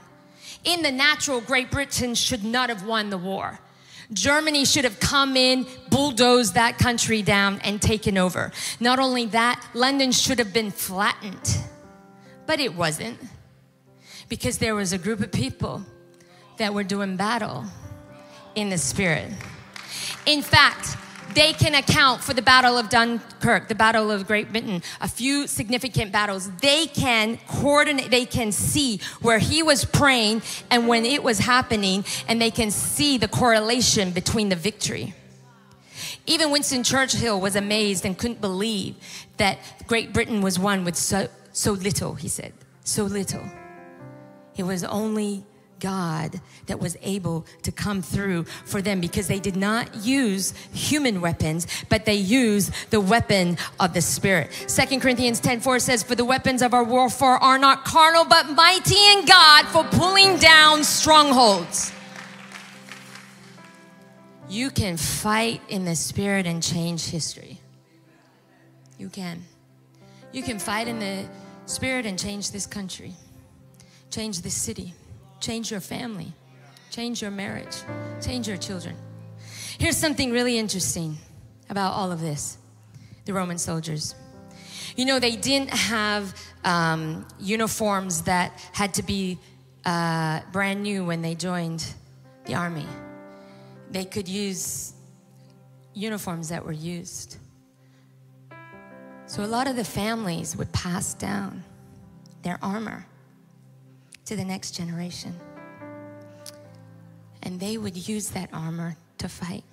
In 0.64 0.82
the 0.82 0.92
natural, 0.92 1.40
Great 1.40 1.70
Britain 1.70 2.14
should 2.14 2.44
not 2.44 2.68
have 2.68 2.84
won 2.84 3.10
the 3.10 3.18
war. 3.18 3.58
Germany 4.12 4.64
should 4.64 4.84
have 4.84 4.98
come 4.98 5.36
in, 5.36 5.66
bulldozed 5.88 6.54
that 6.54 6.78
country 6.78 7.22
down, 7.22 7.60
and 7.60 7.80
taken 7.80 8.18
over. 8.18 8.50
Not 8.80 8.98
only 8.98 9.26
that, 9.26 9.64
London 9.72 10.12
should 10.12 10.38
have 10.38 10.52
been 10.52 10.70
flattened. 10.70 11.58
But 12.46 12.60
it 12.60 12.74
wasn't. 12.74 13.18
Because 14.28 14.58
there 14.58 14.74
was 14.74 14.92
a 14.92 14.98
group 14.98 15.20
of 15.20 15.30
people 15.30 15.84
that 16.58 16.74
were 16.74 16.84
doing 16.84 17.16
battle 17.16 17.64
in 18.54 18.68
the 18.68 18.78
spirit. 18.78 19.30
In 20.26 20.42
fact, 20.42 20.96
they 21.34 21.52
can 21.52 21.74
account 21.74 22.22
for 22.22 22.34
the 22.34 22.42
Battle 22.42 22.78
of 22.78 22.88
Dunkirk, 22.88 23.68
the 23.68 23.74
Battle 23.74 24.10
of 24.10 24.26
Great 24.26 24.50
Britain, 24.50 24.82
a 25.00 25.08
few 25.08 25.46
significant 25.46 26.12
battles. 26.12 26.50
They 26.56 26.86
can 26.86 27.38
coordinate, 27.46 28.10
they 28.10 28.26
can 28.26 28.52
see 28.52 29.00
where 29.20 29.38
he 29.38 29.62
was 29.62 29.84
praying 29.84 30.42
and 30.70 30.88
when 30.88 31.04
it 31.04 31.22
was 31.22 31.38
happening, 31.38 32.04
and 32.28 32.40
they 32.40 32.50
can 32.50 32.70
see 32.70 33.18
the 33.18 33.28
correlation 33.28 34.10
between 34.10 34.48
the 34.48 34.56
victory. 34.56 35.14
Even 36.26 36.50
Winston 36.50 36.82
Churchill 36.82 37.40
was 37.40 37.56
amazed 37.56 38.04
and 38.04 38.16
couldn't 38.16 38.40
believe 38.40 38.94
that 39.36 39.58
Great 39.86 40.12
Britain 40.12 40.42
was 40.42 40.58
won 40.58 40.84
with 40.84 40.96
so, 40.96 41.28
so 41.52 41.72
little, 41.72 42.14
he 42.14 42.28
said. 42.28 42.52
So 42.84 43.04
little. 43.04 43.44
It 44.56 44.64
was 44.64 44.84
only 44.84 45.44
God 45.80 46.40
that 46.66 46.78
was 46.78 46.96
able 47.02 47.46
to 47.62 47.72
come 47.72 48.02
through 48.02 48.44
for 48.44 48.80
them 48.80 49.00
because 49.00 49.26
they 49.26 49.40
did 49.40 49.56
not 49.56 49.96
use 49.96 50.52
human 50.72 51.20
weapons, 51.20 51.66
but 51.88 52.04
they 52.04 52.14
used 52.14 52.72
the 52.90 53.00
weapon 53.00 53.56
of 53.80 53.94
the 53.94 54.02
Spirit. 54.02 54.52
Second 54.66 55.00
Corinthians 55.00 55.40
10 55.40 55.60
4 55.60 55.78
says, 55.78 56.02
For 56.02 56.14
the 56.14 56.24
weapons 56.24 56.62
of 56.62 56.74
our 56.74 56.84
warfare 56.84 57.30
are 57.30 57.58
not 57.58 57.84
carnal, 57.84 58.24
but 58.24 58.50
mighty 58.50 58.96
in 59.12 59.24
God 59.24 59.66
for 59.66 59.84
pulling 59.84 60.38
down 60.38 60.84
strongholds. 60.84 61.92
You 64.48 64.70
can 64.70 64.96
fight 64.96 65.60
in 65.68 65.84
the 65.84 65.96
Spirit 65.96 66.46
and 66.46 66.62
change 66.62 67.06
history. 67.06 67.60
You 68.98 69.08
can. 69.08 69.44
You 70.32 70.42
can 70.42 70.58
fight 70.58 70.88
in 70.88 70.98
the 70.98 71.26
Spirit 71.66 72.04
and 72.04 72.18
change 72.18 72.50
this 72.50 72.66
country, 72.66 73.14
change 74.10 74.42
this 74.42 74.54
city 74.54 74.94
change 75.40 75.70
your 75.70 75.80
family, 75.80 76.32
change 76.90 77.22
your 77.22 77.30
marriage, 77.30 77.76
change 78.20 78.46
your 78.46 78.56
children. 78.56 78.96
Here's 79.78 79.96
something 79.96 80.30
really 80.30 80.58
interesting 80.58 81.16
about 81.70 81.92
all 81.94 82.12
of 82.12 82.20
this? 82.20 82.58
The 83.24 83.32
Roman 83.32 83.58
soldiers. 83.58 84.14
You 84.96 85.06
know, 85.06 85.18
they 85.18 85.36
didn't 85.36 85.70
have 85.70 86.34
um, 86.64 87.26
uniforms 87.38 88.22
that 88.22 88.52
had 88.72 88.94
to 88.94 89.02
be 89.02 89.38
uh, 89.84 90.40
brand 90.52 90.82
new 90.82 91.04
when 91.04 91.22
they 91.22 91.34
joined 91.34 91.84
the 92.44 92.54
army. 92.54 92.86
They 93.90 94.04
could 94.04 94.28
use 94.28 94.92
uniforms 95.94 96.48
that 96.50 96.64
were 96.64 96.72
used. 96.72 97.38
So 99.26 99.44
a 99.44 99.46
lot 99.46 99.68
of 99.68 99.76
the 99.76 99.84
families 99.84 100.56
would 100.56 100.72
pass 100.72 101.14
down 101.14 101.62
their 102.42 102.58
armor 102.62 103.06
to 104.30 104.36
the 104.36 104.44
next 104.44 104.76
generation. 104.76 105.34
And 107.42 107.58
they 107.58 107.76
would 107.76 107.96
use 107.96 108.28
that 108.28 108.48
armor 108.52 108.96
to 109.18 109.28
fight. 109.28 109.64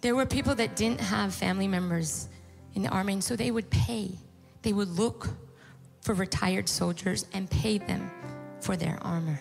There 0.00 0.16
were 0.16 0.24
people 0.24 0.54
that 0.54 0.76
didn't 0.76 1.02
have 1.02 1.34
family 1.34 1.68
members 1.68 2.30
in 2.74 2.80
the 2.80 2.88
army, 2.88 3.12
and 3.12 3.22
so 3.22 3.36
they 3.36 3.50
would 3.50 3.68
pay. 3.68 4.12
They 4.62 4.72
would 4.72 4.88
look 4.88 5.28
for 6.00 6.14
retired 6.14 6.70
soldiers 6.70 7.26
and 7.34 7.50
pay 7.50 7.76
them 7.76 8.10
for 8.60 8.78
their 8.78 8.98
armor. 9.02 9.38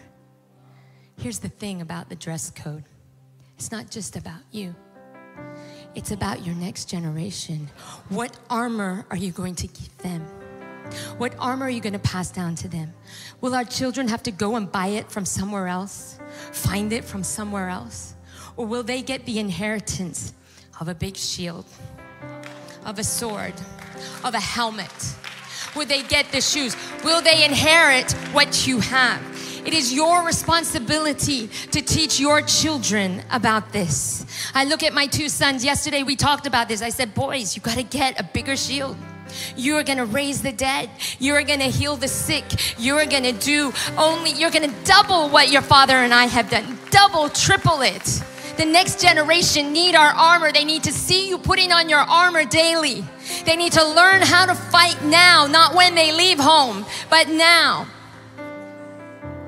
Here's 1.18 1.40
the 1.40 1.48
thing 1.48 1.80
about 1.80 2.10
the 2.10 2.16
dress 2.16 2.52
code 2.52 2.84
it's 3.58 3.72
not 3.72 3.90
just 3.90 4.18
about 4.18 4.42
you, 4.52 4.76
it's 5.96 6.12
about 6.12 6.46
your 6.46 6.56
next 6.56 6.90
generation. 6.90 7.70
What 8.10 8.38
armor 8.50 9.06
are 9.10 9.18
you 9.18 9.32
going 9.32 9.56
to 9.56 9.68
give 9.68 9.98
them? 10.00 10.26
What 11.18 11.34
armor 11.40 11.66
are 11.66 11.70
you 11.70 11.82
going 11.82 11.94
to 11.94 12.00
pass 12.00 12.32
down 12.32 12.56
to 12.56 12.68
them? 12.68 12.94
Will 13.42 13.56
our 13.56 13.64
children 13.64 14.08
have 14.08 14.24
to 14.24 14.32
go 14.32 14.56
and 14.56 14.72
buy 14.72 14.88
it 14.88 15.12
from 15.12 15.26
somewhere 15.26 15.68
else? 15.68 16.20
Find 16.52 16.92
it 16.94 17.04
from 17.04 17.24
somewhere 17.24 17.70
else? 17.70 18.16
Or 18.58 18.66
will 18.66 18.84
they 18.84 19.02
get 19.02 19.26
the 19.26 19.40
inheritance 19.40 20.34
of 20.80 20.88
a 20.88 20.96
big 20.96 21.16
shield, 21.16 21.66
of 22.86 23.00
a 23.00 23.04
sword, 23.04 23.54
of 24.24 24.34
a 24.34 24.40
helmet? 24.40 25.16
Will 25.76 25.86
they 25.86 26.04
get 26.04 26.32
the 26.32 26.42
shoes? 26.42 26.76
Will 27.04 27.22
they 27.22 27.46
inherit 27.46 28.12
what 28.34 28.68
you 28.68 28.80
have? 28.80 29.22
It 29.66 29.74
is 29.74 29.94
your 29.94 30.26
responsibility 30.26 31.48
to 31.72 31.82
teach 31.82 32.20
your 32.20 32.42
children 32.42 33.22
about 33.30 33.72
this. 33.72 34.26
I 34.54 34.66
look 34.66 34.84
at 34.84 34.94
my 34.94 35.06
two 35.06 35.30
sons. 35.30 35.64
Yesterday 35.64 36.02
we 36.04 36.16
talked 36.16 36.48
about 36.48 36.70
this. 36.70 36.82
I 36.82 36.90
said, 36.90 37.14
Boys, 37.14 37.56
you 37.56 37.62
got 37.62 37.76
to 37.76 37.84
get 37.84 38.20
a 38.20 38.24
bigger 38.24 38.56
shield. 38.56 38.98
You 39.56 39.76
are 39.78 39.84
going 39.84 39.98
to 39.98 40.06
raise 40.06 40.42
the 40.42 40.52
dead. 40.52 40.90
You 41.20 41.36
are 41.36 41.44
going 41.44 41.60
to 41.60 41.66
heal 41.66 41.96
the 41.96 42.08
sick. 42.08 42.46
You 42.78 42.96
are 42.96 43.06
going 43.06 43.24
to 43.24 43.34
do 43.34 43.74
only, 43.98 44.32
you're 44.32 44.52
to 44.52 44.74
double 44.84 45.30
what 45.30 45.52
your 45.52 45.62
father 45.62 45.94
and 45.94 46.14
I 46.14 46.26
have 46.26 46.50
done. 46.50 46.78
Double, 46.92 47.30
triple 47.30 47.82
it. 47.82 48.24
The 48.58 48.66
next 48.66 49.02
generation 49.02 49.72
need 49.72 49.96
our 49.96 50.12
armor. 50.12 50.52
They 50.52 50.66
need 50.66 50.84
to 50.84 50.92
see 50.92 51.30
you 51.30 51.38
putting 51.38 51.72
on 51.72 51.88
your 51.88 52.00
armor 52.00 52.44
daily. 52.44 53.06
They 53.46 53.56
need 53.56 53.72
to 53.74 53.88
learn 53.88 54.22
how 54.22 54.46
to 54.48 54.56
fight 54.56 55.02
now, 55.06 55.48
not 55.48 55.76
when 55.76 55.96
they 55.96 56.12
leave 56.12 56.40
home, 56.40 56.86
but 57.10 57.30
now. 57.30 57.88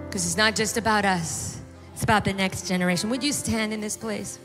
Because 0.06 0.26
it's 0.26 0.38
not 0.38 0.56
just 0.56 0.78
about 0.78 1.04
us, 1.04 1.60
it's 1.94 2.04
about 2.04 2.24
the 2.24 2.34
next 2.34 2.68
generation. 2.68 3.10
Would 3.10 3.24
you 3.24 3.34
stand 3.34 3.74
in 3.74 3.82
this 3.82 3.98
place? 3.98 4.40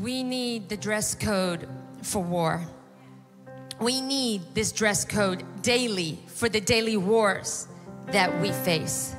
We 0.00 0.22
need 0.22 0.70
the 0.70 0.78
dress 0.78 1.14
code 1.14 1.68
for 2.00 2.22
war. 2.22 2.62
We 3.82 4.00
need 4.00 4.54
this 4.54 4.72
dress 4.72 5.04
code 5.04 5.44
daily 5.60 6.18
for 6.26 6.48
the 6.48 6.60
daily 6.60 6.96
wars 6.96 7.68
that 8.06 8.40
we 8.40 8.50
face. 8.50 9.14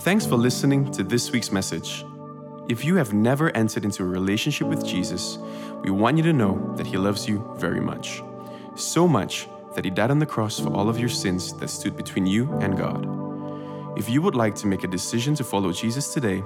Thanks 0.00 0.26
for 0.26 0.34
listening 0.34 0.90
to 0.90 1.04
this 1.04 1.30
week's 1.30 1.52
message. 1.52 2.04
If 2.68 2.84
you 2.84 2.96
have 2.96 3.12
never 3.12 3.56
entered 3.56 3.84
into 3.84 4.02
a 4.02 4.06
relationship 4.06 4.66
with 4.66 4.84
Jesus, 4.84 5.38
we 5.84 5.90
want 5.90 6.16
you 6.16 6.24
to 6.24 6.32
know 6.32 6.74
that 6.76 6.86
He 6.88 6.96
loves 6.96 7.28
you 7.28 7.48
very 7.56 7.80
much. 7.80 8.22
So 8.74 9.06
much 9.06 9.46
that 9.76 9.84
He 9.84 9.90
died 9.92 10.10
on 10.10 10.18
the 10.18 10.26
cross 10.26 10.58
for 10.58 10.70
all 10.74 10.88
of 10.88 10.98
your 10.98 11.08
sins 11.08 11.52
that 11.58 11.68
stood 11.68 11.96
between 11.96 12.26
you 12.26 12.50
and 12.54 12.76
God. 12.76 13.23
If 13.96 14.08
you 14.08 14.22
would 14.22 14.34
like 14.34 14.56
to 14.56 14.66
make 14.66 14.82
a 14.82 14.88
decision 14.88 15.36
to 15.36 15.44
follow 15.44 15.70
Jesus 15.70 16.12
today, 16.12 16.42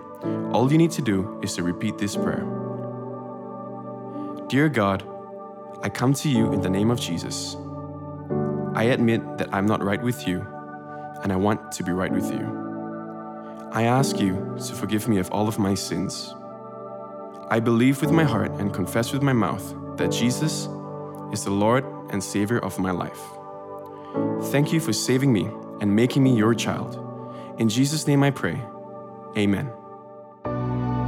all 0.53 0.71
you 0.71 0.77
need 0.77 0.91
to 0.93 1.03
do 1.03 1.41
is 1.43 1.55
to 1.55 1.63
repeat 1.63 1.97
this 1.97 2.15
prayer 2.15 2.45
Dear 4.49 4.69
God, 4.69 5.03
I 5.83 5.89
come 5.89 6.13
to 6.15 6.29
you 6.29 6.53
in 6.53 6.61
the 6.61 6.69
name 6.69 6.91
of 6.91 7.01
Jesus. 7.01 7.57
I 8.75 8.85
admit 8.85 9.39
that 9.39 9.49
I'm 9.53 9.65
not 9.65 9.83
right 9.83 10.03
with 10.03 10.29
you, 10.29 10.47
and 11.23 11.33
I 11.33 11.37
want 11.37 11.73
to 11.73 11.83
be 11.83 11.91
right 11.91 12.13
with 12.13 12.31
you. 12.31 13.69
I 13.73 13.85
ask 13.85 14.21
you 14.21 14.57
to 14.67 14.75
forgive 14.75 15.09
me 15.09 15.17
of 15.17 15.31
all 15.31 15.49
of 15.49 15.59
my 15.59 15.75
sins. 15.75 16.35
I 17.49 17.61
believe 17.61 18.03
with 18.03 18.11
my 18.11 18.25
heart 18.25 18.51
and 18.53 18.75
confess 18.75 19.11
with 19.11 19.23
my 19.23 19.33
mouth 19.33 19.75
that 19.97 20.13
Jesus 20.13 20.69
is 21.33 21.45
the 21.45 21.51
Lord 21.51 21.85
and 22.11 22.23
Savior 22.23 22.59
of 22.59 22.79
my 22.79 22.91
life. 22.91 23.23
Thank 24.51 24.71
you 24.71 24.81
for 24.81 24.93
saving 24.93 25.33
me 25.33 25.51
and 25.81 25.95
making 25.97 26.23
me 26.23 26.37
your 26.37 26.55
child. 26.55 27.08
In 27.59 27.69
Jesus' 27.69 28.07
name 28.07 28.23
I 28.23 28.31
pray. 28.31 28.63
Amen. 29.37 29.71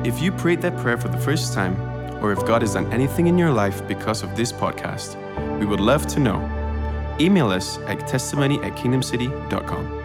If 0.04 0.20
you 0.20 0.32
prayed 0.32 0.62
that 0.62 0.76
prayer 0.78 0.98
for 0.98 1.08
the 1.08 1.18
first 1.18 1.54
time, 1.54 1.80
or 2.22 2.32
if 2.32 2.44
God 2.44 2.62
has 2.62 2.74
done 2.74 2.92
anything 2.92 3.28
in 3.28 3.38
your 3.38 3.52
life 3.52 3.86
because 3.86 4.22
of 4.22 4.36
this 4.36 4.52
podcast, 4.52 5.16
we 5.58 5.66
would 5.66 5.80
love 5.80 6.06
to 6.08 6.20
know. 6.20 6.38
Email 7.20 7.50
us 7.50 7.78
at 7.86 8.06
testimony 8.08 8.60
at 8.62 8.72
kingdomcity.com. 8.72 9.99